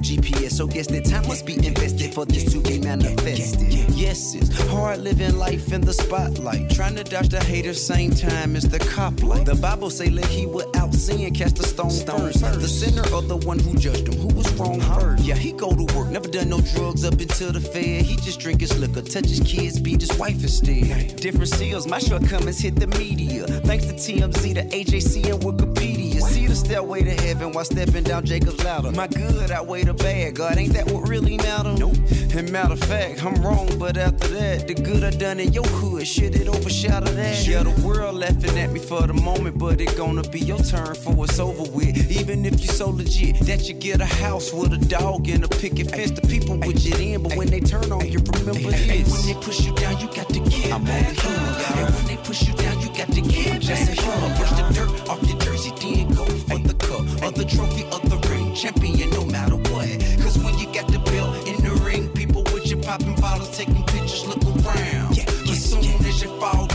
GPS, 0.04 0.52
so 0.52 0.66
guess 0.66 0.86
that 0.88 1.06
time 1.06 1.26
must 1.26 1.46
be 1.46 1.54
invested 1.66 2.12
for 2.12 2.26
this 2.26 2.52
to 2.52 2.60
be 2.60 2.78
manifested. 2.78 3.72
Yes, 3.94 4.34
it's 4.34 4.50
hard 4.68 5.00
living 5.00 5.38
life 5.38 5.72
in 5.72 5.80
the 5.80 5.94
spotlight. 5.94 6.68
Trying 6.68 6.96
to 6.96 7.04
dodge 7.04 7.30
the 7.30 7.42
haters, 7.42 7.84
same 7.84 8.10
time 8.10 8.54
as 8.54 8.64
the 8.68 8.78
cop 8.78 9.22
light. 9.22 9.46
The 9.46 9.54
Bible 9.54 9.88
say 9.88 10.10
let 10.10 10.26
he 10.26 10.44
without 10.44 10.92
sin 10.92 11.32
cast 11.32 11.58
a 11.58 11.62
stone, 11.62 11.90
first. 11.90 12.42
The 12.42 12.68
sinner 12.68 13.06
or 13.14 13.22
the 13.22 13.38
one 13.38 13.58
who 13.58 13.74
judged 13.78 14.06
him, 14.08 14.20
who 14.20 14.28
was 14.34 14.52
wrong 14.54 14.80
first. 14.80 15.24
Yeah, 15.24 15.36
he 15.36 15.52
go 15.52 15.74
to 15.74 15.94
work, 15.96 16.10
never 16.10 16.28
done 16.28 16.50
no 16.50 16.60
drugs 16.60 17.02
up 17.04 17.14
until 17.14 17.52
the 17.52 17.60
fair. 17.60 18.02
He 18.02 18.16
just 18.16 18.40
drink 18.40 18.60
his 18.60 18.78
liquor, 18.78 19.00
touch 19.00 19.28
his 19.28 19.40
kids, 19.40 19.80
beat 19.80 20.02
his 20.02 20.14
wife 20.18 20.42
instead. 20.42 21.16
Different 21.16 21.48
seals, 21.48 21.86
my 21.86 21.98
shortcomings 21.98 22.60
hit 22.60 22.76
the 22.76 22.88
media. 22.98 23.46
Thanks 23.64 23.86
to 23.86 23.94
TMZ, 23.94 24.54
the 24.54 24.64
AJC, 24.76 25.32
and 25.32 25.42
Wikipedia. 25.42 25.93
The 26.54 26.60
stairway 26.60 27.02
to 27.02 27.10
heaven 27.10 27.50
while 27.50 27.64
stepping 27.64 28.04
down 28.04 28.24
Jacob's 28.24 28.62
ladder. 28.62 28.92
My 28.92 29.08
good 29.08 29.50
outweigh 29.50 29.82
the 29.82 29.92
bad, 29.92 30.36
God, 30.36 30.56
ain't 30.56 30.72
that 30.74 30.86
what 30.86 31.08
really 31.08 31.36
matter? 31.36 31.72
Nope. 31.72 31.96
And 32.32 32.52
matter 32.52 32.74
of 32.74 32.78
fact, 32.78 33.24
I'm 33.24 33.34
wrong, 33.42 33.68
but 33.76 33.96
after 33.96 34.28
that, 34.28 34.68
the 34.68 34.74
good 34.74 35.02
I 35.02 35.10
done 35.10 35.40
in 35.40 35.52
your 35.52 35.64
hood, 35.64 36.06
shit, 36.06 36.36
it 36.36 36.46
overshadow 36.46 37.10
that. 37.10 37.44
Yeah, 37.44 37.64
the 37.64 37.74
world 37.84 38.14
laughing 38.14 38.56
at 38.56 38.70
me 38.70 38.78
for 38.78 39.04
the 39.04 39.14
moment, 39.14 39.58
but 39.58 39.80
it 39.80 39.96
gonna 39.96 40.22
be 40.22 40.38
your 40.38 40.58
turn 40.58 40.94
for 40.94 41.12
what's 41.12 41.40
over 41.40 41.68
with. 41.72 41.96
Even 42.08 42.44
if 42.44 42.60
you 42.60 42.68
so 42.68 42.90
legit 42.90 43.40
that 43.46 43.68
you 43.68 43.74
get 43.74 44.00
a 44.00 44.06
house 44.06 44.52
with 44.52 44.72
a 44.74 44.78
dog 44.78 45.28
and 45.28 45.42
a 45.42 45.48
picket 45.48 45.90
fence, 45.90 46.12
the 46.12 46.22
people 46.22 46.56
would 46.56 46.76
get 46.76 47.00
in, 47.00 47.20
but 47.20 47.34
when 47.34 47.48
they 47.48 47.58
turn 47.58 47.90
on 47.90 48.06
you, 48.06 48.20
remember 48.38 48.70
this. 48.70 48.90
And 48.90 49.10
when 49.10 49.26
they 49.26 49.34
push 49.44 49.58
you 49.66 49.74
down, 49.74 49.98
you 49.98 50.06
got 50.06 50.28
to 50.28 50.38
get 50.38 50.72
I'm 50.72 50.84
back. 50.84 51.24
And 51.24 51.94
when 51.96 52.06
they 52.06 52.16
push 52.18 52.46
you 52.46 52.54
down, 52.54 52.80
you 52.80 52.88
got 52.94 53.10
to 53.10 53.20
get 53.20 53.60
just 53.60 53.90
a 53.90 53.94
human. 54.00 54.36
Brush 54.36 54.50
the 54.50 54.72
dirt 54.72 55.08
off 55.08 55.20
your 55.28 55.38
jersey, 55.38 55.72
then 55.80 56.14
go 56.14 56.24
for 56.48 56.58
the 56.58 56.74
cup 56.74 57.00
or 57.22 57.30
the 57.32 57.44
trophy 57.44 57.84
or 57.92 58.00
the 58.08 58.18
ring. 58.28 58.54
Champion, 58.54 59.10
no 59.10 59.24
matter 59.26 59.56
what. 59.56 59.88
Cause 60.22 60.38
when 60.38 60.58
you 60.58 60.66
got 60.72 60.86
the 60.88 60.98
belt 61.10 61.46
in 61.48 61.56
the 61.64 61.72
ring, 61.84 62.08
people 62.10 62.42
with 62.52 62.70
you 62.70 62.76
popping 62.76 63.14
bottles, 63.16 63.56
taking 63.56 63.82
pictures, 63.84 64.26
look 64.26 64.42
around. 64.64 65.18
As 65.50 65.64
soon 65.70 65.84
as 66.06 66.22
you 66.22 66.28
fall 66.40 66.66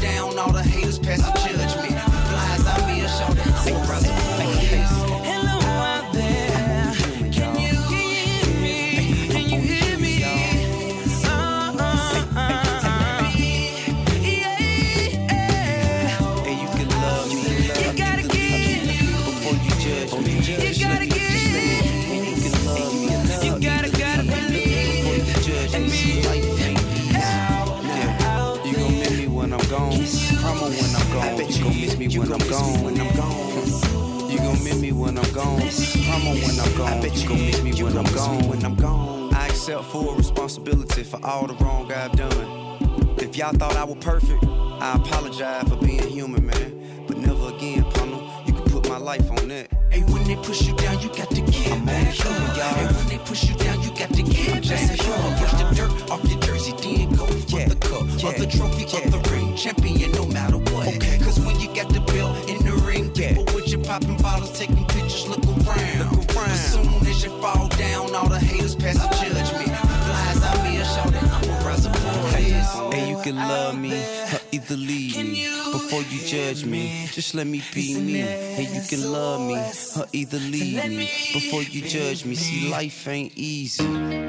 let 77.39 77.47
me 77.47 77.63
be 77.73 77.97
me, 77.97 78.19
and 78.19 78.67
you 78.75 78.81
can 78.89 79.13
love 79.13 79.39
me 79.39 79.55
or 79.97 80.05
either 80.11 80.37
leave 80.39 80.83
me 80.89 81.09
before 81.31 81.63
you 81.63 81.81
judge 81.81 82.25
me. 82.25 82.35
See, 82.35 82.69
life 82.69 83.07
ain't 83.07 83.31
easy. 83.37 84.28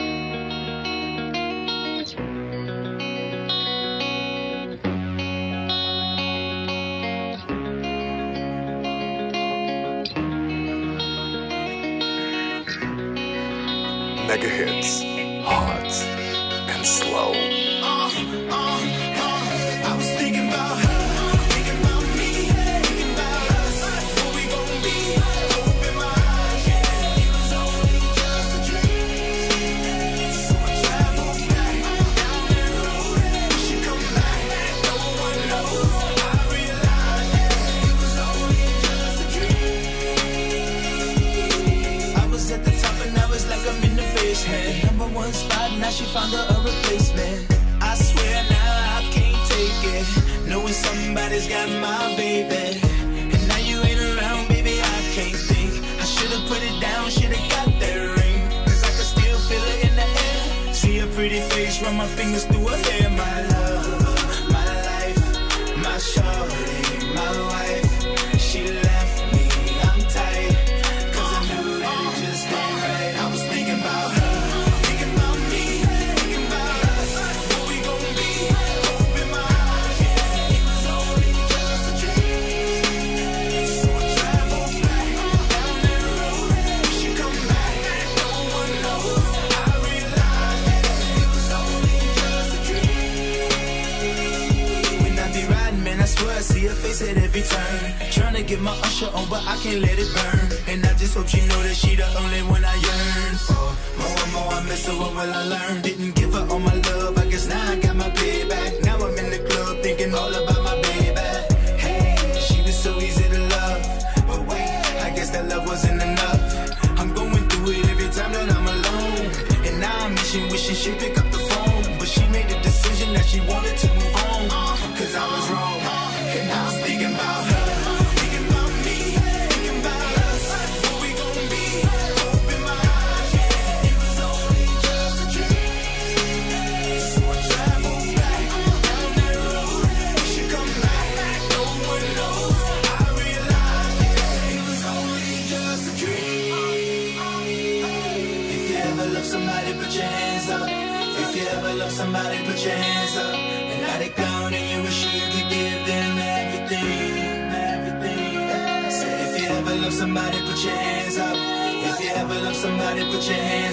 She 120.30 120.40
wishes 120.42 120.80
she 120.80 120.92
pick 120.92 121.18
up 121.18 121.28
the 121.32 121.38
phone, 121.38 121.98
but 121.98 122.06
she 122.06 122.24
made 122.28 122.48
a 122.52 122.62
decision 122.62 123.12
that 123.14 123.26
she 123.26 123.40
wanted 123.40 123.76
to 123.78 123.88
move 123.88 124.14
on. 124.14 124.48
Cause 124.96 125.16
I 125.16 125.26
was 125.26 125.50
wrong. 125.50 125.89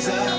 myself 0.08 0.37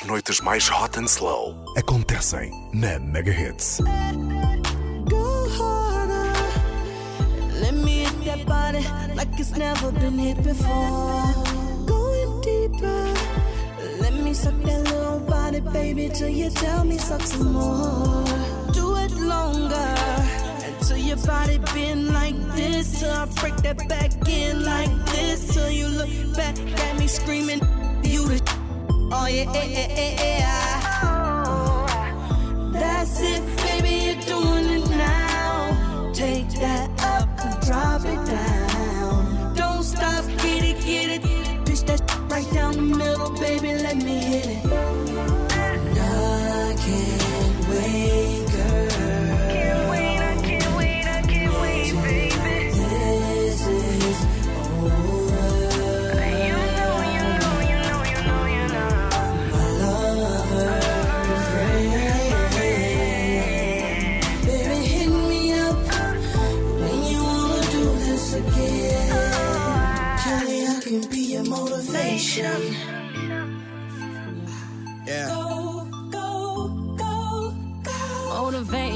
as 0.00 0.06
noites 0.06 0.40
mais 0.42 0.68
hot 0.68 0.98
and 0.98 1.08
slow 1.08 1.54
acontecem 1.76 2.50
na 2.72 2.98
Mega 2.98 3.32
Hits. 3.32 3.80
like 9.16 9.38
it's 9.38 9.56
never 9.56 9.92
been 9.92 10.18
hit 10.18 10.42
before. 10.42 11.24
Going 11.86 12.40
deeper, 12.40 13.14
let 14.00 14.14
me 14.14 14.32
suck 14.32 14.54
that 14.62 14.84
little 14.84 15.20
body, 15.20 15.60
baby, 15.60 16.08
till 16.08 16.28
you 16.28 16.50
tell 16.50 16.84
me 16.84 16.96
suck 16.96 17.22
some 17.22 17.52
more. 17.52 18.24
Do 18.72 18.96
it 18.96 19.12
longer 19.12 19.94
until 20.64 20.96
your 20.96 21.18
body 21.26 21.58
been 21.74 22.12
like 22.12 22.36
this, 22.54 23.00
till 23.00 23.10
I 23.10 23.26
break 23.40 23.56
that 23.56 23.76
back 23.88 24.12
in 24.28 24.64
like 24.64 24.94
this, 25.06 25.52
till 25.52 25.70
you 25.70 25.88
look 25.88 26.36
back 26.36 26.56
at 26.58 26.98
me 26.98 27.06
screaming. 27.06 27.79
Oh 29.22 29.26
yeah, 29.26 29.52
yeah, 29.52 29.86
yeah, 29.98 30.38
yeah. 30.40 30.80
That's 32.72 33.20
it, 33.20 33.42
baby, 33.58 33.94
you're 34.06 34.22
doing 34.24 34.66
it 34.80 34.88
now. 34.88 36.10
Take 36.14 36.48
that 36.64 36.79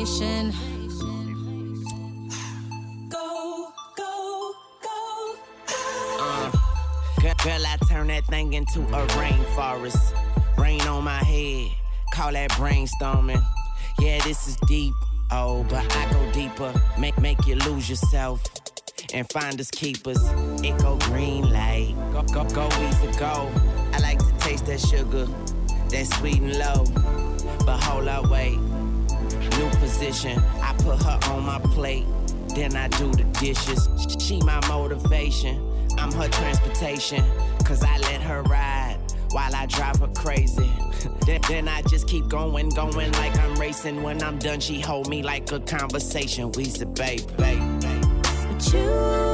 Motivation. 0.04 0.52
Go, 3.08 3.72
go, 3.96 4.54
go. 4.82 5.36
Uh, 6.20 6.50
girl, 7.22 7.34
girl, 7.42 7.66
I 7.66 7.78
turn 7.88 8.08
that 8.08 8.26
thing 8.26 8.52
into 8.52 8.80
a 8.80 9.06
rainforest. 9.06 10.14
Rain 10.58 10.82
on 10.82 11.04
my 11.04 11.24
head, 11.24 11.70
call 12.12 12.32
that 12.32 12.50
brainstorming. 12.50 13.42
Yeah, 13.98 14.22
this 14.24 14.46
is 14.46 14.56
deep. 14.68 14.92
Oh, 15.30 15.64
but 15.70 15.86
I 15.96 16.12
go 16.12 16.32
deeper. 16.32 16.74
Make 16.98 17.18
make 17.18 17.46
you 17.46 17.54
lose 17.56 17.88
yourself 17.88 18.42
and 19.14 19.26
find 19.30 19.58
us 19.58 19.70
keepers. 19.70 20.22
It 20.62 20.76
go 20.82 20.98
green 20.98 21.50
light, 21.50 21.94
go 22.12 22.22
go 22.24 22.44
go 22.50 22.66
easy 22.82 23.18
go. 23.18 23.50
I 23.94 24.00
like 24.00 24.18
to 24.18 24.32
taste 24.38 24.66
that 24.66 24.80
sugar, 24.80 25.24
that 25.88 26.06
sweet 26.18 26.42
and 26.42 26.58
low. 26.58 26.84
But 27.64 27.82
hold 27.82 28.06
up, 28.08 28.28
wait. 28.28 28.58
New 29.58 29.70
position, 29.78 30.38
I 30.62 30.74
put 30.78 31.02
her 31.02 31.18
on 31.32 31.44
my 31.44 31.58
plate. 31.58 32.06
Then 32.54 32.76
I 32.76 32.88
do 32.88 33.10
the 33.12 33.24
dishes. 33.40 33.88
She 34.20 34.40
my 34.40 34.60
motivation. 34.68 35.56
I'm 35.98 36.12
her 36.12 36.28
transportation. 36.28 37.24
Cause 37.64 37.82
I 37.82 37.98
let 37.98 38.20
her 38.22 38.42
ride 38.42 38.98
while 39.30 39.54
I 39.54 39.66
drive 39.66 39.98
her 40.00 40.08
crazy. 40.08 40.70
then, 41.26 41.68
I 41.68 41.82
just 41.82 42.06
keep 42.06 42.28
going, 42.28 42.68
going 42.70 43.12
like 43.12 43.36
I'm 43.38 43.54
racing. 43.56 44.02
When 44.02 44.22
I'm 44.22 44.38
done, 44.38 44.60
she 44.60 44.80
hold 44.80 45.08
me 45.08 45.22
like 45.22 45.50
a 45.50 45.60
conversation. 45.60 46.52
We's 46.52 46.78
babe, 46.84 47.20
babe. 47.36 47.80
But 47.80 48.72
you 48.72 49.33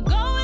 go 0.00 0.37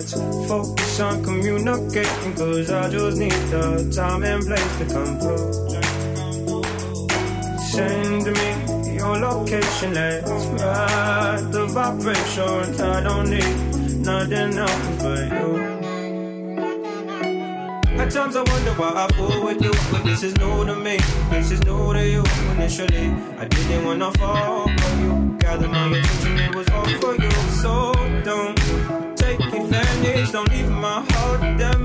let's 0.00 0.14
focus 0.48 1.00
on 1.00 1.22
communicating. 1.22 2.34
Cause 2.34 2.70
I 2.70 2.88
just 2.90 3.18
need 3.18 3.32
the 3.52 3.92
time 3.94 4.22
and 4.24 4.44
place 4.44 4.78
to 4.78 4.84
come 4.86 5.18
through. 5.20 5.52
Send 7.58 8.24
me 8.38 8.94
your 8.94 9.16
location, 9.18 9.94
let's 9.94 10.44
ride 10.62 11.52
the 11.52 11.66
vibrations. 11.66 12.80
I 12.80 13.02
don't 13.02 13.30
need 13.30 13.56
nothing 14.06 14.58
else 14.58 15.02
but 15.02 15.32
you. 15.32 15.80
At 18.00 18.10
times 18.10 18.34
I 18.34 18.42
wonder 18.42 18.72
why 18.80 18.92
I 19.04 19.06
fool 19.12 19.44
with 19.44 19.62
you, 19.62 19.72
but 19.92 20.04
this 20.04 20.22
is 20.22 20.34
new 20.38 20.64
to 20.64 20.74
me. 20.74 20.96
This 21.30 21.50
is 21.50 21.62
new 21.64 21.92
to 21.92 22.08
you. 22.08 22.24
Initially, 22.52 23.10
I 23.38 23.44
didn't 23.44 23.84
wanna 23.84 24.10
fall 24.12 24.66
for 24.66 25.00
you. 25.00 25.36
Gather 25.38 25.68
my 25.68 25.89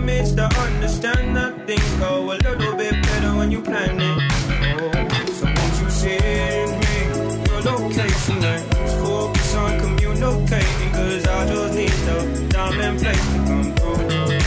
damaged. 0.05 0.39
I 0.39 0.47
understand 0.67 1.35
that 1.35 1.67
things 1.67 1.91
go 1.99 2.31
a 2.31 2.35
little 2.35 2.75
bit 2.75 2.93
better 3.03 3.35
when 3.35 3.51
you 3.51 3.61
plan 3.61 3.99
it. 3.99 4.17
Oh, 4.77 4.91
so 5.33 5.45
won't 5.45 5.81
you 5.81 5.89
send 5.89 6.71
me 6.81 6.95
your 7.49 7.61
location? 7.61 8.41
Let's 8.41 8.93
focus 8.93 9.55
on 9.55 9.79
communicating, 9.79 10.91
cause 10.91 11.25
I 11.27 11.47
just 11.47 11.75
need 11.75 11.97
the 12.07 12.17
time 12.49 12.79
and 12.81 12.99
place 12.99 13.25
to 13.31 13.37
come 13.47 13.75
through. 13.75 14.41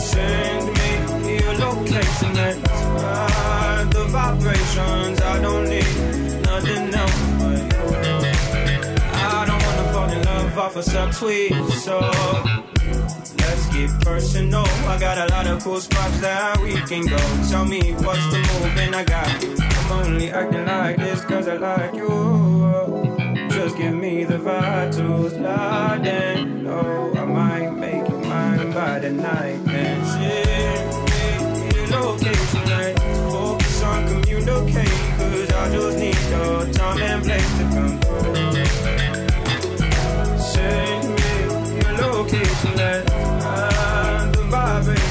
Send 0.00 0.64
me 1.24 1.32
your 1.40 1.54
location, 1.54 2.30
let's 2.34 2.58
ride 3.02 3.88
the 3.92 4.04
vibrations. 4.08 5.20
I 5.20 5.40
don't 5.40 5.64
need 5.68 5.94
nothing 6.44 6.94
else 6.94 7.20
but 7.38 7.58
you. 7.58 8.18
I 9.12 9.44
don't 9.46 9.62
wanna 9.66 9.92
fall 9.92 10.10
in 10.10 10.22
love 10.24 10.58
off 10.58 10.76
a 10.76 10.80
subtweet, 10.80 11.70
so 11.72 11.96
get 13.78 14.00
personal. 14.00 14.66
I 14.86 14.98
got 14.98 15.18
a 15.18 15.32
lot 15.32 15.46
of 15.46 15.62
cool 15.62 15.80
spots 15.80 16.20
that 16.20 16.60
we 16.60 16.72
can 16.90 17.06
go. 17.06 17.18
Tell 17.48 17.64
me 17.64 17.92
what's 17.92 18.26
the 18.32 18.38
move, 18.38 18.76
and 18.78 18.94
I 18.94 19.04
got 19.04 19.42
you. 19.42 19.56
I'm 19.60 19.92
only 20.04 20.30
acting 20.30 20.66
like 20.66 20.96
this 20.96 21.20
cause 21.24 21.48
I 21.48 21.56
like 21.56 21.94
you. 21.94 23.48
Just 23.50 23.76
give 23.76 23.94
me 23.94 24.24
the 24.24 24.38
vibe 24.38 24.90
to 24.96 25.30
slide 25.30 26.06
in. 26.06 26.66
Oh, 26.66 27.14
I 27.16 27.24
might 27.24 27.70
make 27.70 28.08
you 28.08 28.18
mine 28.18 28.72
by 28.72 28.98
the 28.98 29.10
night. 29.10 29.60
And 29.66 30.06
shit, 30.12 30.86
me 31.10 31.68
your 31.76 31.86
location. 32.00 32.64
Let's 32.66 33.00
focus 33.32 33.82
on 33.82 34.06
communicating. 34.08 35.16
Cause 35.18 35.50
I 35.52 35.70
just 35.72 35.98
need 35.98 36.20
the 36.32 36.72
time 36.72 37.02
and 37.02 37.24
place 37.24 37.52
to 37.58 37.64
come 37.74 38.00
through. 38.00 38.34
Send 40.38 41.02
me 41.16 41.30
your 41.80 41.92
location. 41.98 42.72
The 42.76 43.07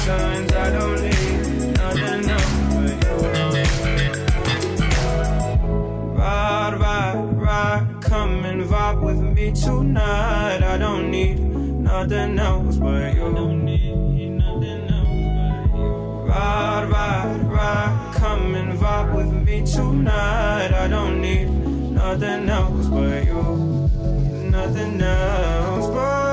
vibrations. 0.07 0.51
I 0.53 0.69
don't 0.71 1.01
need 1.01 1.77
nothing 1.77 2.29
else 2.29 2.55
but 2.73 2.91
you. 3.03 3.17
Ride, 6.15 6.75
ride, 6.79 7.41
ride, 7.41 7.87
come 8.01 8.45
and 8.45 8.63
vibe 8.63 9.01
with 9.03 9.19
me 9.19 9.51
tonight. 9.51 10.63
I 10.63 10.77
don't 10.77 11.11
need 11.11 11.39
nothing 11.39 12.39
else 12.39 12.77
but 12.77 13.15
you. 13.15 13.27
Ride, 16.27 16.89
ride, 16.89 17.43
ride, 17.51 18.13
come 18.15 18.55
and 18.55 18.77
vibe 18.77 19.15
with 19.15 19.31
me 19.47 19.65
tonight. 19.65 20.73
I 20.73 20.87
don't 20.87 21.21
need 21.21 21.49
nothing 21.49 22.49
else 22.49 22.87
but 22.87 23.25
you. 23.25 23.89
Nothing 24.51 25.01
else 25.01 25.87
but 25.87 26.26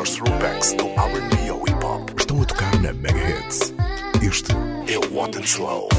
maiores 0.00 0.14
throwbacks 0.14 0.72
do 0.74 0.86
R&B 0.86 1.50
ao 1.50 1.60
hip 1.62 1.84
hop 1.84 2.10
estão 2.18 2.40
a 2.40 2.44
tocar 2.46 2.74
na 2.80 2.92
Mega 2.94 3.18
Hits. 3.18 3.74
Este 4.22 4.52
é 4.52 4.98
o 4.98 5.18
Hot 5.18 5.36
and 5.36 5.42
Slow. 5.42 5.89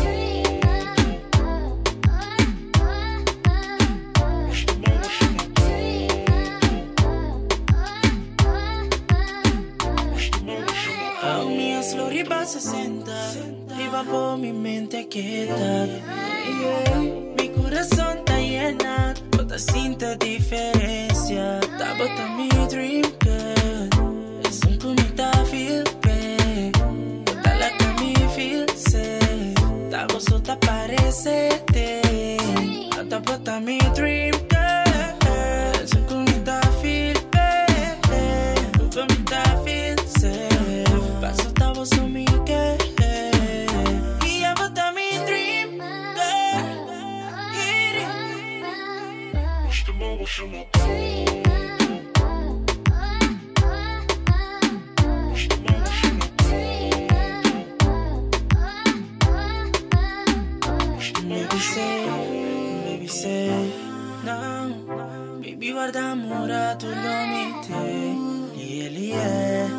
Mi 65.61 65.71
guarda 65.71 66.15
murato 66.15 66.87
il 66.89 66.97
nome 66.97 67.59
te 67.67 68.55
Lì 68.55 68.81
e 68.83 68.89
lì 68.89 69.11
é 69.11 69.69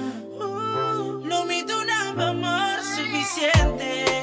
não 1.25 1.45
me 1.45 1.65
donava 1.65 2.29
amor 2.29 2.79
suficiente. 2.95 4.23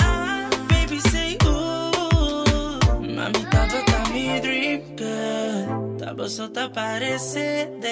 Ah, 0.00 0.48
baby 0.68 1.00
sei 1.10 1.36
ooh 1.44 2.78
uh, 2.78 3.02
Mami 3.02 3.44
tava 3.50 3.82
com 3.82 4.12
mi 4.12 4.38
dream 4.38 4.80
girl. 4.96 5.96
Tava 5.98 6.28
só 6.28 6.46
tá 6.46 6.68
parecendo 6.68 7.88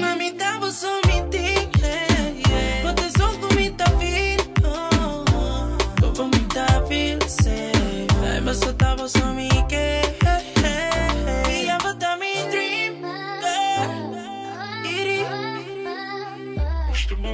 Mami 0.00 0.32
tava 0.32 0.72
só 0.72 0.98
me 1.06 1.22
tingle 1.30 2.82
Quanto 2.82 3.16
sol 3.16 3.38
com 3.38 3.54
mi 3.54 3.70
tá 3.70 3.84
vir 4.00 4.40
Como 6.16 6.30
mi 6.30 6.46
tá 6.48 6.80
vir 6.88 7.18
Ai, 8.28 8.40
mas 8.40 8.56
só 8.56 8.72
tava 8.72 9.06
só 9.06 9.32
me 9.32 9.48
que 9.68 10.02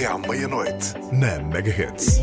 até 0.00 0.06
à 0.06 0.16
meia-noite, 0.16 0.94
na 1.12 1.38
Mega 1.40 1.70
Hits. 1.70 2.20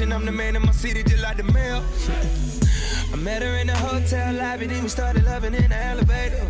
I'm 0.00 0.24
the 0.24 0.32
man 0.32 0.56
in 0.56 0.62
my 0.62 0.72
city, 0.72 1.02
just 1.02 1.22
like 1.22 1.36
the 1.36 1.42
mayor. 1.42 1.82
I 3.12 3.16
met 3.16 3.42
her 3.42 3.56
in 3.58 3.66
the 3.66 3.76
hotel 3.76 4.32
lobby, 4.34 4.66
then 4.66 4.82
we 4.82 4.88
started 4.88 5.24
loving 5.24 5.52
in 5.52 5.68
the 5.68 5.76
elevator. 5.76 6.48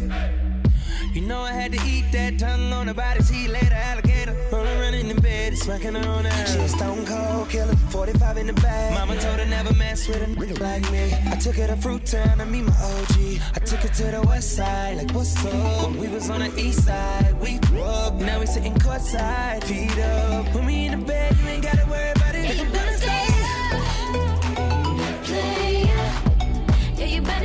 You 1.13 1.23
know 1.23 1.41
I 1.41 1.51
had 1.51 1.73
to 1.73 1.81
eat 1.85 2.05
that 2.13 2.39
tongue 2.39 2.73
on 2.73 2.87
the 2.87 2.95
body's 2.95 3.29
heat 3.29 3.49
later, 3.49 3.75
alligator. 3.75 4.37
Rolling 4.53 4.81
around 4.81 4.95
in 4.95 5.09
the 5.09 5.21
bed, 5.21 5.59
smacking 5.59 5.95
her 5.95 6.09
on 6.09 6.23
the 6.23 6.29
ass. 6.29 6.55
She 6.55 6.61
a 6.61 6.69
stone 6.69 7.05
cold 7.05 7.51
killer, 7.51 7.75
45 7.91 8.39
in 8.39 8.47
the 8.47 8.53
bag. 8.55 8.95
Mama 8.95 9.21
told 9.21 9.41
her 9.41 9.45
never 9.45 9.75
mess 9.75 10.07
with 10.07 10.23
a 10.23 10.27
nigga 10.27 10.61
like 10.61 10.91
me. 10.93 11.13
I 11.27 11.35
took 11.35 11.57
her 11.57 11.67
to 11.67 11.77
Fruit 11.77 12.07
Town 12.07 12.39
to 12.39 12.47
meet 12.47 12.63
my 12.63 12.73
OG. 12.73 13.41
I 13.57 13.59
took 13.59 13.81
her 13.81 13.89
to 13.89 14.05
the 14.05 14.23
west 14.23 14.55
side, 14.55 14.99
like 14.99 15.11
what's 15.11 15.45
up? 15.45 15.91
We 15.97 16.07
was 16.07 16.31
on 16.31 16.41
the 16.41 16.57
east 16.59 16.85
side, 16.85 17.35
we 17.41 17.59
broke. 17.59 18.15
Now 18.15 18.39
we 18.39 18.47
sitting 18.47 18.75
courtside, 18.75 19.65
feet 19.65 19.99
up. 19.99 20.55
When 20.55 20.65
we 20.65 20.87
in 20.87 21.01
the 21.01 21.05
bed, 21.05 21.37
you 21.43 21.49
ain't 21.49 21.65
gotta 21.65 21.85
worry 21.91 22.12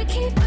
keep 0.08 0.47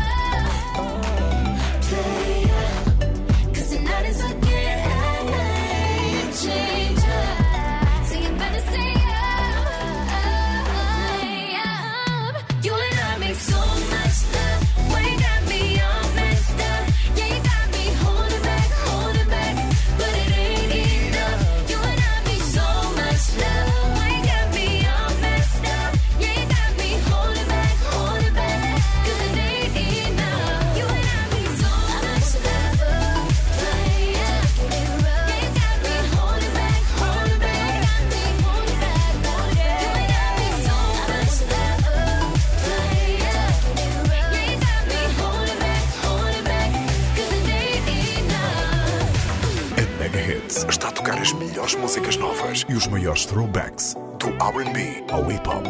melhores 51.70 51.74
músicas 51.74 52.16
novas 52.16 52.64
e 52.68 52.74
os 52.74 52.86
maiores 52.86 53.26
throwbacks 53.26 53.94
do 54.18 54.28
R&B 54.42 55.04
ao 55.12 55.30
hip 55.30 55.48
hop. 55.48 55.64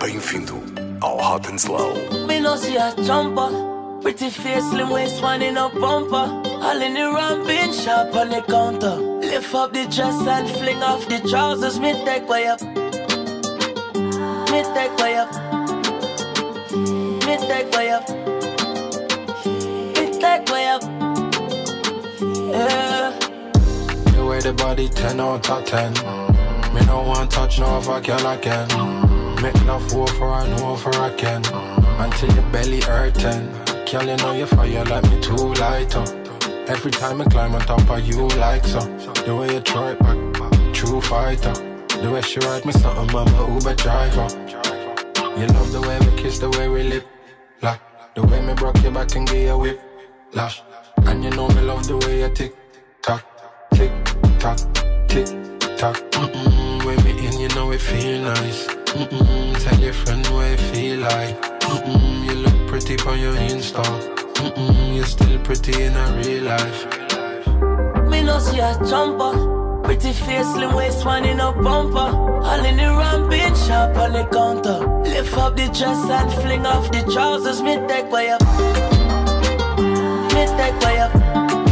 Bem-vindo 0.00 0.62
ao 1.00 1.18
Hot 1.18 1.48
and 1.48 1.58
Slow. 1.58 1.94
Me 2.26 2.40
no 2.40 2.56
see 2.56 2.76
a 2.76 2.94
jumper. 3.02 3.50
Pretty 4.02 4.30
face, 4.30 4.64
slim 4.70 4.90
waist, 4.90 5.22
one 5.22 5.42
in 5.42 5.56
a 5.56 5.68
bumper. 5.68 6.30
All 6.62 6.80
in 6.80 6.94
the 6.94 7.12
ramping 7.12 7.72
shop 7.72 8.14
on 8.14 8.30
the 8.30 8.42
counter. 8.42 8.96
Lift 9.20 9.54
up 9.54 9.72
the 9.72 9.86
dress 9.86 10.26
and 10.26 10.48
fling 10.50 10.82
off 10.82 11.06
the 11.08 11.20
trousers. 11.28 11.78
Me 11.78 11.92
take 12.04 12.28
way 12.28 12.46
up. 12.46 12.60
Me 14.50 14.62
take 14.74 14.96
way 14.98 15.16
up. 15.16 15.32
Me 17.26 17.36
take 17.36 17.70
way 17.72 17.90
up. 17.90 18.33
The 24.44 24.52
body 24.52 24.90
10 24.90 25.20
out 25.20 25.48
of 25.48 25.64
10. 25.64 25.94
Me 26.74 26.84
no 26.84 27.00
want 27.00 27.30
touch 27.30 27.58
no 27.58 27.64
other 27.64 27.98
girl 28.02 28.26
again. 28.26 28.68
Make 29.40 29.58
love 29.64 29.90
over 29.94 30.32
and 30.34 30.60
over 30.60 30.90
again. 31.06 31.42
Until 31.98 32.30
your 32.34 32.44
belly 32.52 32.82
hurting. 32.82 33.50
Girl, 33.90 34.04
you 34.04 34.16
know 34.18 34.32
you 34.32 34.44
fire 34.44 34.84
like 34.84 35.10
me 35.10 35.18
too 35.22 35.54
light 35.54 35.96
up. 35.96 36.08
Every 36.68 36.90
time 36.90 37.22
I 37.22 37.24
climb 37.24 37.54
on 37.54 37.62
top 37.62 37.88
of 37.88 38.06
you 38.06 38.28
like 38.36 38.66
so. 38.66 38.80
The 39.24 39.34
way 39.34 39.50
you 39.50 39.60
throw 39.60 39.88
it 39.88 39.98
back, 40.00 40.74
true 40.74 41.00
fighter. 41.00 41.54
The 42.02 42.10
way 42.12 42.20
she 42.20 42.38
ride 42.40 42.66
me 42.66 42.72
something, 42.72 43.16
I'm 43.16 43.26
a 43.26 43.54
Uber 43.54 43.74
driver. 43.76 44.28
You 45.40 45.46
love 45.56 45.72
the 45.72 45.80
way 45.80 45.98
we 46.00 46.22
kiss, 46.22 46.38
the 46.38 46.50
way 46.50 46.68
we 46.68 46.82
lip. 46.82 47.06
Like, 47.62 47.80
the 48.14 48.22
way 48.22 48.42
me 48.42 48.52
broke 48.52 48.82
your 48.82 48.92
back 48.92 49.16
and 49.16 49.26
give 49.26 49.38
you 49.38 49.48
a 49.52 49.56
whip. 49.56 49.80
Lash. 50.34 50.62
And 50.98 51.24
you 51.24 51.30
know 51.30 51.48
me 51.48 51.62
love 51.62 51.88
the 51.88 51.96
way 51.96 52.20
you 52.20 52.28
tick 52.28 52.54
tock, 54.44 54.58
tick 55.08 55.26
tock. 55.78 55.96
Mm-mm, 56.12 56.84
when 56.84 57.02
me 57.02 57.12
in, 57.26 57.40
you 57.40 57.48
know 57.54 57.70
it 57.70 57.80
feel 57.80 58.20
nice. 58.20 58.66
Mm-mm, 58.92 59.58
tell 59.64 59.80
your 59.80 59.94
friend 59.94 60.26
what 60.26 60.46
it 60.50 60.60
feel 60.60 61.00
like. 61.00 61.40
Mm-mm, 61.60 62.26
you 62.26 62.34
look 62.44 62.68
pretty 62.68 62.96
on 63.08 63.18
your 63.18 63.34
Insta. 63.36 63.82
Mm-mm, 64.34 64.96
you're 64.96 65.06
still 65.06 65.38
pretty 65.44 65.82
in 65.82 65.96
a 65.96 66.06
real 66.18 66.44
life. 66.44 66.80
Me 68.10 68.22
no 68.22 68.38
see 68.38 68.60
a 68.60 68.76
jumper. 68.86 69.32
Pretty 69.82 70.12
face, 70.12 70.52
slim 70.52 70.74
waist, 70.74 71.06
one 71.06 71.24
in 71.24 71.40
a 71.40 71.50
bumper. 71.50 72.10
All 72.48 72.64
in 72.66 72.76
the 72.76 72.88
ramping 73.00 73.54
shop 73.64 73.96
on 73.96 74.12
the 74.12 74.24
counter. 74.30 74.78
Lift 75.04 75.38
up 75.38 75.56
the 75.56 75.68
dress 75.68 76.04
and 76.18 76.30
fling 76.42 76.66
off 76.66 76.92
the 76.92 77.00
trousers. 77.10 77.62
Me 77.62 77.76
take 77.88 78.10
way 78.12 78.28
up. 78.28 78.42
Me 80.34 80.44
take 80.58 80.78
way 80.84 80.98
up. 80.98 81.63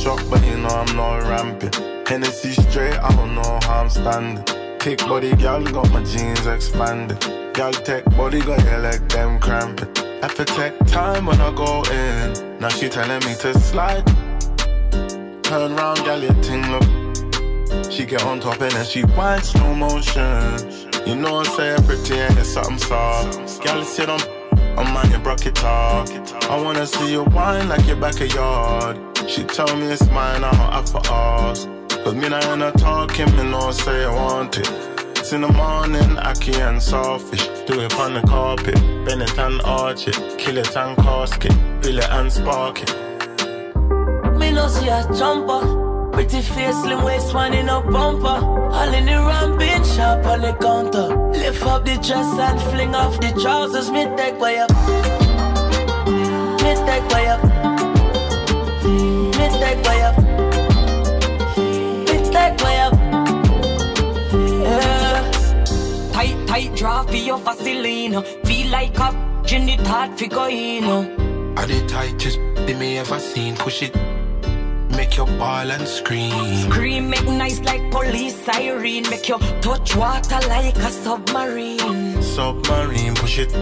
Shock, 0.00 0.22
but 0.30 0.42
you 0.46 0.56
know 0.56 0.68
I'm 0.68 0.96
not 0.96 1.18
ramping. 1.28 1.72
Hennessy 2.06 2.52
straight, 2.52 2.98
I 2.98 3.14
don't 3.16 3.34
know 3.34 3.58
how 3.62 3.82
I'm 3.82 3.90
standing. 3.90 4.44
Thick 4.78 4.98
body, 5.00 5.36
girl, 5.36 5.62
got 5.64 5.90
my 5.92 6.02
jeans 6.04 6.46
expanding. 6.46 7.18
Girl, 7.52 7.72
tech 7.72 8.04
body, 8.16 8.40
got 8.40 8.64
your 8.64 8.78
leg 8.78 9.06
them 9.08 9.38
cramping. 9.38 9.92
To 10.40 10.44
take 10.46 10.78
time 10.86 11.26
when 11.26 11.38
I 11.38 11.54
go 11.54 11.82
in. 11.92 12.58
Now 12.60 12.70
she 12.70 12.88
telling 12.88 13.20
me 13.28 13.34
to 13.40 13.52
slide. 13.60 14.06
Turn 15.42 15.76
round, 15.76 15.98
girl, 16.06 16.22
your 16.22 16.34
ting 16.40 16.64
look. 16.72 17.92
She 17.92 18.06
get 18.06 18.24
on 18.24 18.40
top 18.40 18.60
and 18.62 18.72
then 18.72 18.86
she 18.86 19.02
whine 19.02 19.42
slow 19.42 19.74
motion. 19.74 20.32
You 21.06 21.16
know 21.16 21.40
I 21.40 21.44
say 21.44 21.76
pretty 21.84 22.18
and 22.18 22.38
it's 22.38 22.48
something 22.54 22.78
soft. 22.78 23.62
Girl, 23.62 23.84
sit 23.84 24.08
on, 24.08 24.20
on 24.78 24.90
mine, 24.94 25.10
you 25.10 25.18
broke 25.18 25.44
it 25.44 25.62
off. 25.62 26.08
I 26.44 26.58
wanna 26.62 26.86
see 26.86 27.12
you 27.12 27.24
whine 27.24 27.68
like 27.68 27.86
your 27.86 27.96
back 27.96 28.20
a 28.20 28.28
yard. 28.28 29.09
She 29.30 29.44
tell 29.44 29.76
me 29.76 29.86
it's 29.86 30.04
mine, 30.10 30.42
I'm 30.42 30.60
up 30.60 30.88
for 30.88 31.00
us. 31.06 31.64
Cause 32.02 32.16
me 32.16 32.28
not 32.28 32.44
in 32.46 32.62
a 32.62 32.72
talking, 32.72 33.30
me 33.36 33.44
no 33.44 33.70
say 33.70 34.04
I 34.04 34.12
want 34.12 34.58
it. 34.58 34.68
It's 35.16 35.32
in 35.32 35.42
the 35.42 35.48
morning, 35.52 36.16
ackee 36.16 36.58
and 36.58 36.80
saltfish. 36.80 37.64
Do 37.64 37.80
it 37.80 37.94
on 37.94 38.14
the 38.14 38.22
carpet, 38.22 38.74
bend 39.06 39.22
it 39.22 39.38
and 39.38 39.62
arch 39.62 40.08
it. 40.08 40.16
Kill 40.36 40.58
it 40.58 40.76
and 40.76 40.96
casket, 40.96 41.52
bill 41.80 41.98
it 41.98 42.10
and 42.10 42.32
spark 42.32 42.82
it. 42.82 42.90
Me 44.36 44.50
no 44.50 44.66
see 44.66 44.88
a 44.88 45.06
jumper. 45.16 46.10
Pretty 46.10 46.42
face, 46.42 46.74
slim 46.82 47.04
waist, 47.04 47.32
one 47.32 47.54
in 47.54 47.68
a 47.68 47.80
bumper. 47.82 48.44
All 48.74 48.92
in 48.92 49.06
the 49.06 49.12
ramping 49.12 49.84
shop 49.84 50.26
on 50.26 50.40
the 50.40 50.54
counter. 50.54 51.06
Lift 51.38 51.62
up 51.62 51.84
the 51.84 51.94
dress 51.94 52.36
and 52.36 52.60
fling 52.62 52.96
off 52.96 53.20
the 53.20 53.30
trousers. 53.40 53.92
Me 53.92 54.06
take 54.16 54.40
way 54.40 54.58
up. 54.58 54.70
Me 56.64 56.74
take 56.84 57.08
way 57.14 57.28
up. 57.28 57.69
Draw 66.80 67.02
for 67.02 67.14
your 67.14 67.36
Vaseline. 67.36 68.22
Feel 68.44 68.70
like 68.70 68.98
a 68.98 69.42
gin 69.44 69.68
it 69.68 69.86
hard 69.86 70.18
for 70.18 70.26
go 70.28 70.48
in. 70.48 70.84
Are 71.58 71.66
the 71.66 71.86
tightest 71.86 72.38
they 72.66 72.72
may 72.72 72.96
ever 72.98 73.18
seen? 73.18 73.54
Push 73.54 73.82
it, 73.82 73.94
make 74.96 75.14
your 75.14 75.26
ball 75.26 75.70
and 75.70 75.86
scream. 75.86 76.32
Scream, 76.70 77.10
make 77.10 77.26
nice 77.26 77.60
like 77.60 77.90
police 77.90 78.34
siren. 78.46 79.02
Make 79.10 79.28
you 79.28 79.38
touch 79.60 79.94
water 79.94 80.40
like 80.48 80.76
a 80.76 80.90
submarine. 80.90 82.22
Submarine, 82.22 83.14
push 83.14 83.38
it. 83.40 83.52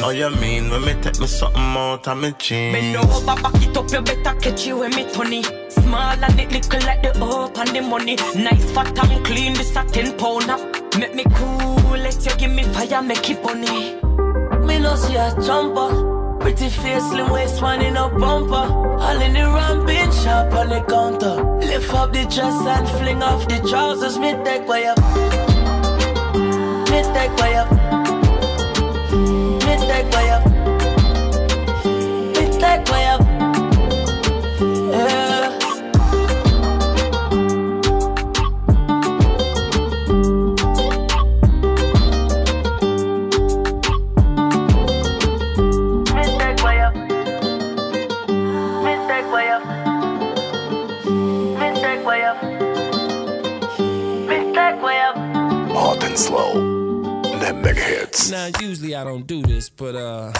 Know 0.00 0.10
you 0.10 0.30
mean 0.36 0.70
when 0.70 0.84
me 0.84 0.94
take 1.02 1.18
me 1.18 1.26
something 1.26 1.60
out 1.60 2.06
of 2.06 2.18
me 2.18 2.32
jeans. 2.38 2.74
Bend 2.74 2.96
over, 2.96 3.26
back 3.26 3.62
it 3.62 3.76
up, 3.76 3.90
you 3.90 4.00
better 4.00 4.40
catch 4.40 4.66
you 4.66 4.78
with 4.78 4.94
me, 4.94 5.04
Tony. 5.12 5.42
Small 5.70 6.24
and 6.24 6.40
it 6.40 6.52
little 6.52 6.80
like 6.86 7.02
the 7.02 7.10
earth 7.22 7.58
and 7.58 7.76
the 7.76 7.82
money. 7.82 8.16
Nice, 8.36 8.70
fat 8.72 8.96
and 8.98 9.24
clean, 9.24 9.54
this 9.54 9.74
a 9.76 9.84
10 9.84 10.16
pounder. 10.18 10.58
Make 10.98 11.14
me 11.14 11.24
cool, 11.34 11.78
you 12.10 12.36
give 12.36 12.50
me 12.50 12.64
fire, 12.64 13.02
make 13.02 13.30
it 13.30 13.42
bunny. 13.42 13.94
Me 14.66 14.78
no 14.78 14.96
see 14.96 15.16
a 15.16 15.34
jumper. 15.40 16.38
Pretty 16.40 16.68
face, 16.68 17.02
slim 17.10 17.30
waist, 17.30 17.62
one 17.62 17.80
in 17.80 17.96
a 17.96 18.08
bumper. 18.08 18.54
All 18.54 19.20
in 19.20 19.32
the 19.32 19.40
ramping 19.40 20.10
shop 20.10 20.52
on 20.52 20.68
the 20.68 20.80
counter. 20.88 21.42
Lift 21.60 21.94
up 21.94 22.12
the 22.12 22.24
dress 22.24 22.66
and 22.66 22.88
fling 22.98 23.22
off 23.22 23.46
the 23.48 23.58
trousers. 23.68 24.18
Me 24.18 24.32
take 24.44 24.66
way 24.66 24.86
up. 24.86 24.98
Me 26.90 27.02
take 27.14 27.36
way 27.36 27.54
up. 27.56 27.81
Hot 56.12 56.18
and 56.18 56.18
slow. 56.18 57.52
Mega 57.62 57.80
hits. 57.80 58.30
Now, 58.30 58.50
usually 58.60 58.94
I 58.94 59.02
don't 59.02 59.26
do 59.26 59.40
this, 59.40 59.70
but 59.70 59.94
uh, 59.94 60.32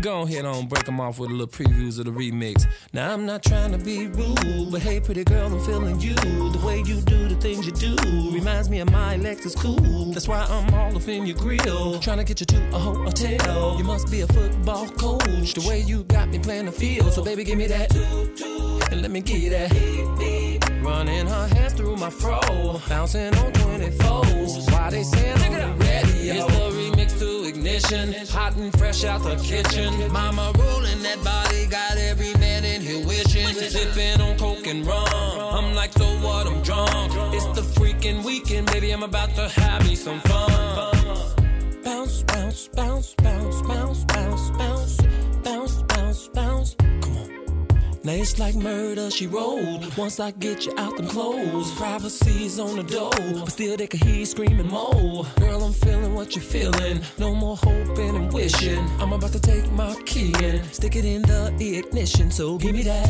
go 0.00 0.22
ahead 0.22 0.46
on 0.46 0.66
break 0.66 0.84
them 0.84 0.98
off 0.98 1.18
with 1.18 1.30
a 1.30 1.32
little 1.32 1.46
previews 1.46 1.98
of 1.98 2.06
the 2.06 2.10
remix. 2.10 2.64
Now, 2.92 3.12
I'm 3.12 3.26
not 3.26 3.42
trying 3.42 3.72
to 3.72 3.78
be 3.78 4.06
rude, 4.06 4.70
but 4.70 4.80
hey, 4.80 4.98
pretty 5.00 5.24
girl, 5.24 5.52
I'm 5.52 5.60
feeling 5.60 6.00
you. 6.00 6.14
The 6.14 6.62
way 6.64 6.78
you 6.78 7.02
do 7.02 7.28
the 7.28 7.34
things 7.36 7.66
you 7.66 7.72
do 7.72 7.96
reminds 8.32 8.70
me 8.70 8.80
of 8.80 8.90
my 8.90 9.18
Lexus 9.18 9.54
cool. 9.56 10.12
That's 10.12 10.28
why 10.28 10.42
I'm 10.48 10.72
all 10.72 10.96
up 10.96 11.06
in 11.06 11.26
your 11.26 11.36
grill, 11.36 11.98
trying 12.00 12.18
to 12.18 12.24
get 12.24 12.40
you 12.40 12.46
to 12.46 12.68
a 12.74 12.78
hotel. 12.78 13.76
You 13.76 13.84
must 13.84 14.10
be 14.10 14.22
a 14.22 14.26
football 14.28 14.88
coach. 14.88 15.52
The 15.52 15.66
way 15.68 15.80
you 15.80 16.04
got 16.04 16.28
me 16.28 16.38
playing 16.38 16.64
the 16.64 16.72
field, 16.72 17.12
so 17.12 17.22
baby, 17.22 17.44
give 17.44 17.58
me 17.58 17.66
that. 17.66 17.94
And 18.90 19.02
let 19.02 19.10
me 19.10 19.20
get 19.20 19.50
that. 19.50 20.51
Running 20.92 21.26
her 21.26 21.46
hands 21.54 21.72
through 21.72 21.96
my 21.96 22.10
fro, 22.10 22.38
bouncing 22.86 23.34
on 23.34 23.50
24s. 23.52 24.70
Why 24.70 24.90
they 24.90 25.02
saying 25.02 25.40
on 25.42 25.52
the 25.52 25.84
radio? 25.84 26.34
It's 26.34 26.46
the 26.54 26.64
remix 26.78 27.18
to 27.18 27.48
ignition, 27.48 28.12
hot 28.28 28.56
and 28.56 28.70
fresh 28.78 29.02
out 29.02 29.22
the 29.22 29.36
kitchen. 29.36 30.12
Mama 30.12 30.52
rolling 30.58 31.02
that 31.02 31.24
body, 31.24 31.66
got 31.66 31.96
every 31.96 32.34
man 32.34 32.66
in 32.66 32.82
here 32.82 33.04
wishing. 33.06 33.48
Sipping 33.54 34.20
on 34.20 34.36
coke 34.36 34.66
and 34.66 34.86
rum. 34.86 35.08
I'm 35.56 35.74
like, 35.74 35.94
so 35.94 36.04
what? 36.24 36.46
I'm 36.46 36.60
drunk. 36.62 37.10
It's 37.34 37.46
the 37.58 37.62
freaking 37.62 38.22
weekend, 38.22 38.66
baby. 38.70 38.90
I'm 38.90 39.02
about 39.02 39.34
to 39.36 39.48
have 39.48 39.88
me 39.88 39.94
some 39.94 40.20
fun. 40.20 40.50
Bounce, 41.82 42.22
bounce, 42.24 42.68
bounce, 42.68 43.14
bounce, 43.14 43.62
bounce, 43.62 44.04
bounce, 44.04 44.50
bounce, 44.58 44.96
bounce, 45.42 45.82
bounce, 45.84 46.28
bounce. 46.28 46.81
Now 48.04 48.14
it's 48.14 48.40
like 48.40 48.56
murder, 48.56 49.12
she 49.12 49.28
rolled. 49.28 49.96
Once 49.96 50.18
I 50.18 50.32
get 50.32 50.66
you 50.66 50.74
out 50.76 50.96
them 50.96 51.06
clothes, 51.06 51.72
privacy's 51.74 52.58
on 52.58 52.76
the 52.76 52.82
door, 52.82 53.12
but 53.38 53.52
still 53.52 53.76
they 53.76 53.86
can 53.86 54.00
hear 54.00 54.16
you 54.16 54.26
screaming 54.26 54.66
more. 54.66 55.24
Girl, 55.36 55.62
I'm 55.62 55.72
feeling 55.72 56.12
what 56.12 56.34
you're 56.34 56.44
feeling. 56.44 57.00
No 57.18 57.32
more 57.32 57.56
hoping 57.56 58.16
and 58.16 58.32
wishing. 58.32 58.84
I'm 59.00 59.12
about 59.12 59.30
to 59.32 59.40
take 59.40 59.70
my 59.70 59.94
key 60.04 60.34
and 60.42 60.64
stick 60.74 60.96
it 60.96 61.04
in 61.04 61.22
the 61.22 61.78
ignition. 61.78 62.32
So 62.32 62.58
give 62.58 62.74
me 62.74 62.82
that. 62.82 63.08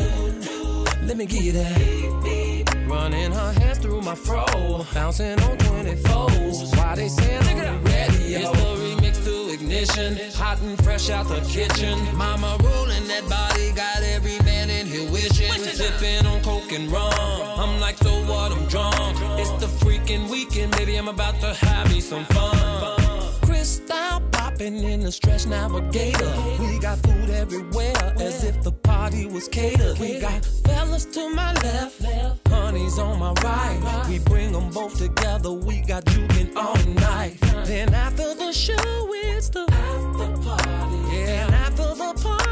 Let 1.01 1.17
me 1.17 1.25
give 1.25 1.43
you 1.43 1.53
that. 1.53 2.85
Running 2.87 3.31
her 3.31 3.51
hands 3.53 3.79
through 3.79 4.01
my 4.01 4.13
fro, 4.13 4.45
bouncing 4.93 5.39
on 5.41 5.57
24s. 5.57 6.77
Why 6.77 6.95
they 6.95 7.07
saying 7.07 7.57
the 7.57 7.79
radio? 7.89 8.39
It's 8.39 8.51
the 8.51 8.67
remix 8.77 9.25
to 9.25 9.53
ignition, 9.53 10.17
hot 10.35 10.61
and 10.61 10.81
fresh 10.83 11.09
out 11.09 11.27
the 11.27 11.41
kitchen. 11.41 11.97
Mama 12.15 12.57
rolling 12.63 13.07
that 13.07 13.27
body, 13.27 13.71
got 13.71 14.03
every 14.03 14.32
wishing. 15.11 15.51
Sipping 15.51 16.25
on 16.25 16.41
coke 16.41 16.71
and 16.71 16.91
rum. 16.91 17.13
I'm 17.59 17.79
like, 17.79 17.97
so 17.97 18.11
what? 18.25 18.51
I'm 18.51 18.65
drunk. 18.67 19.17
It's 19.39 19.51
the 19.63 19.67
freaking 19.83 20.29
weekend, 20.29 20.75
baby. 20.77 20.95
I'm 20.95 21.07
about 21.07 21.39
to 21.41 21.53
have 21.53 21.89
me 21.91 21.99
some 22.01 22.25
fun. 22.25 22.57
Cristal 23.41 24.21
popping 24.31 24.83
in 24.83 25.01
the 25.01 25.11
stretch 25.11 25.45
navigator. 25.47 26.33
We 26.59 26.79
got 26.79 26.99
food 26.99 27.29
everywhere, 27.29 27.95
as 28.19 28.43
if 28.43 28.61
the 28.61 28.71
party 28.71 29.25
was 29.25 29.47
catered. 29.47 29.97
We 29.99 30.19
got 30.19 30.45
fellas 30.65 31.05
to 31.05 31.29
my 31.29 31.53
left, 31.53 32.01
honey's 32.47 32.99
on 32.99 33.19
my 33.19 33.33
right. 33.43 34.05
We 34.09 34.19
bring 34.19 34.51
them 34.51 34.69
both 34.69 34.97
together. 34.97 35.51
We 35.51 35.81
got 35.81 36.05
juking 36.05 36.55
all 36.55 36.77
night. 36.93 37.37
Then 37.65 37.93
after 37.93 38.33
the 38.35 38.51
show, 38.51 38.75
it's 39.13 39.49
the 39.49 39.61
after 39.61 40.41
party. 40.41 41.15
Yeah, 41.15 41.45
and 41.45 41.55
after 41.55 41.95
the 41.95 42.13
party, 42.21 42.42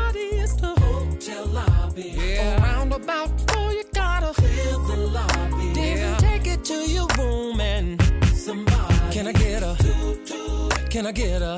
about 3.03 3.29
four, 3.49 3.71
you 3.71 3.83
gotta 3.93 4.33
clear 4.33 4.71
the 4.89 4.97
lobby. 4.97 5.73
Then 5.73 6.17
take 6.17 6.47
it 6.47 6.63
to 6.65 6.73
your 6.73 7.07
room 7.17 7.59
and 7.59 8.01
somebody. 8.33 8.95
Can 9.11 9.27
I 9.27 9.33
get 9.33 9.63
a? 9.63 9.75
Can 10.89 11.05
I 11.07 11.11
get 11.11 11.41
a? 11.41 11.57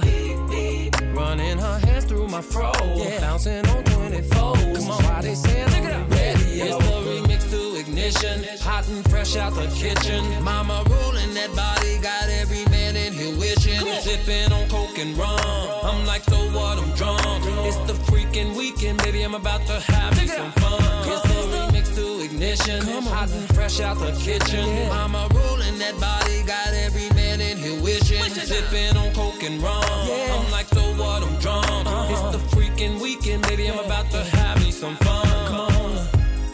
Running 1.13 1.57
her 1.57 1.79
hands 1.79 2.05
through 2.05 2.27
my 2.27 2.41
fro, 2.41 2.71
yeah. 2.95 3.19
bouncing 3.19 3.65
on 3.67 3.83
24. 3.83 4.53
Come 4.55 4.91
on, 4.91 5.03
why 5.03 5.21
they 5.21 5.35
saying 5.35 5.73
on 5.73 5.83
the 5.83 6.15
radio? 6.15 6.65
It's 6.65 6.77
the 6.77 6.93
remix 7.09 7.49
to 7.51 7.79
ignition, 7.79 8.43
hot 8.61 8.87
and 8.87 9.07
fresh 9.09 9.35
out 9.35 9.53
the 9.53 9.67
kitchen. 9.75 10.23
Mama 10.43 10.83
rolling 10.89 11.33
that 11.33 11.53
body, 11.55 11.99
got 11.99 12.29
every 12.29 12.65
man 12.65 12.95
in 12.95 13.13
here 13.13 13.37
wishing. 13.37 13.79
Sipping 14.01 14.51
on 14.51 14.67
coke 14.69 14.97
and 14.97 15.17
rum. 15.17 15.39
I'm 15.83 16.05
like, 16.05 16.23
so 16.23 16.37
what? 16.51 16.77
I'm 16.77 16.91
drunk. 16.95 17.43
It's 17.65 17.77
the 17.91 18.12
freaking 18.33 18.55
weekend, 18.57 19.01
baby. 19.03 19.21
I'm 19.23 19.35
about 19.35 19.65
to 19.67 19.79
have 19.79 20.19
me 20.19 20.27
some 20.27 20.51
fun. 20.53 20.81
It's 21.05 21.21
the 21.23 21.57
remix 21.57 21.95
to 21.95 22.23
ignition, 22.23 22.81
hot 23.03 23.29
and 23.31 23.55
fresh 23.55 23.79
out 23.79 23.99
the 23.99 24.11
kitchen. 24.13 24.89
Mama 24.89 25.27
rolling 25.33 25.77
that 25.79 25.99
body, 25.99 26.43
got 26.43 26.73
every 26.73 27.09
man 27.11 27.41
in 27.41 27.57
here 27.57 27.81
wishing. 27.81 28.23
Sipping 28.23 28.97
on 28.97 29.13
coke 29.13 29.43
and 29.43 29.61
rum. 29.61 29.83
I'm 29.83 30.51
like, 30.51 30.67
so 30.67 30.81
what? 30.95 31.23
I'm 31.23 31.37
drunk. 31.39 31.65
It's 32.09 32.21
the 32.31 32.41
freaking 32.55 32.99
weekend, 33.01 33.43
baby. 33.47 33.67
I'm 33.67 33.79
about 33.79 34.09
to 34.11 34.23
have 34.23 34.59
me 34.63 34.71
some 34.71 34.95
fun. 34.97 35.27
Come 35.47 35.75
on, 35.75 36.07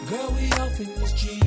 girl, 0.06 0.30
we 0.32 0.50
off 0.52 0.78
in 0.80 0.94
this 0.96 1.12
G. 1.12 1.40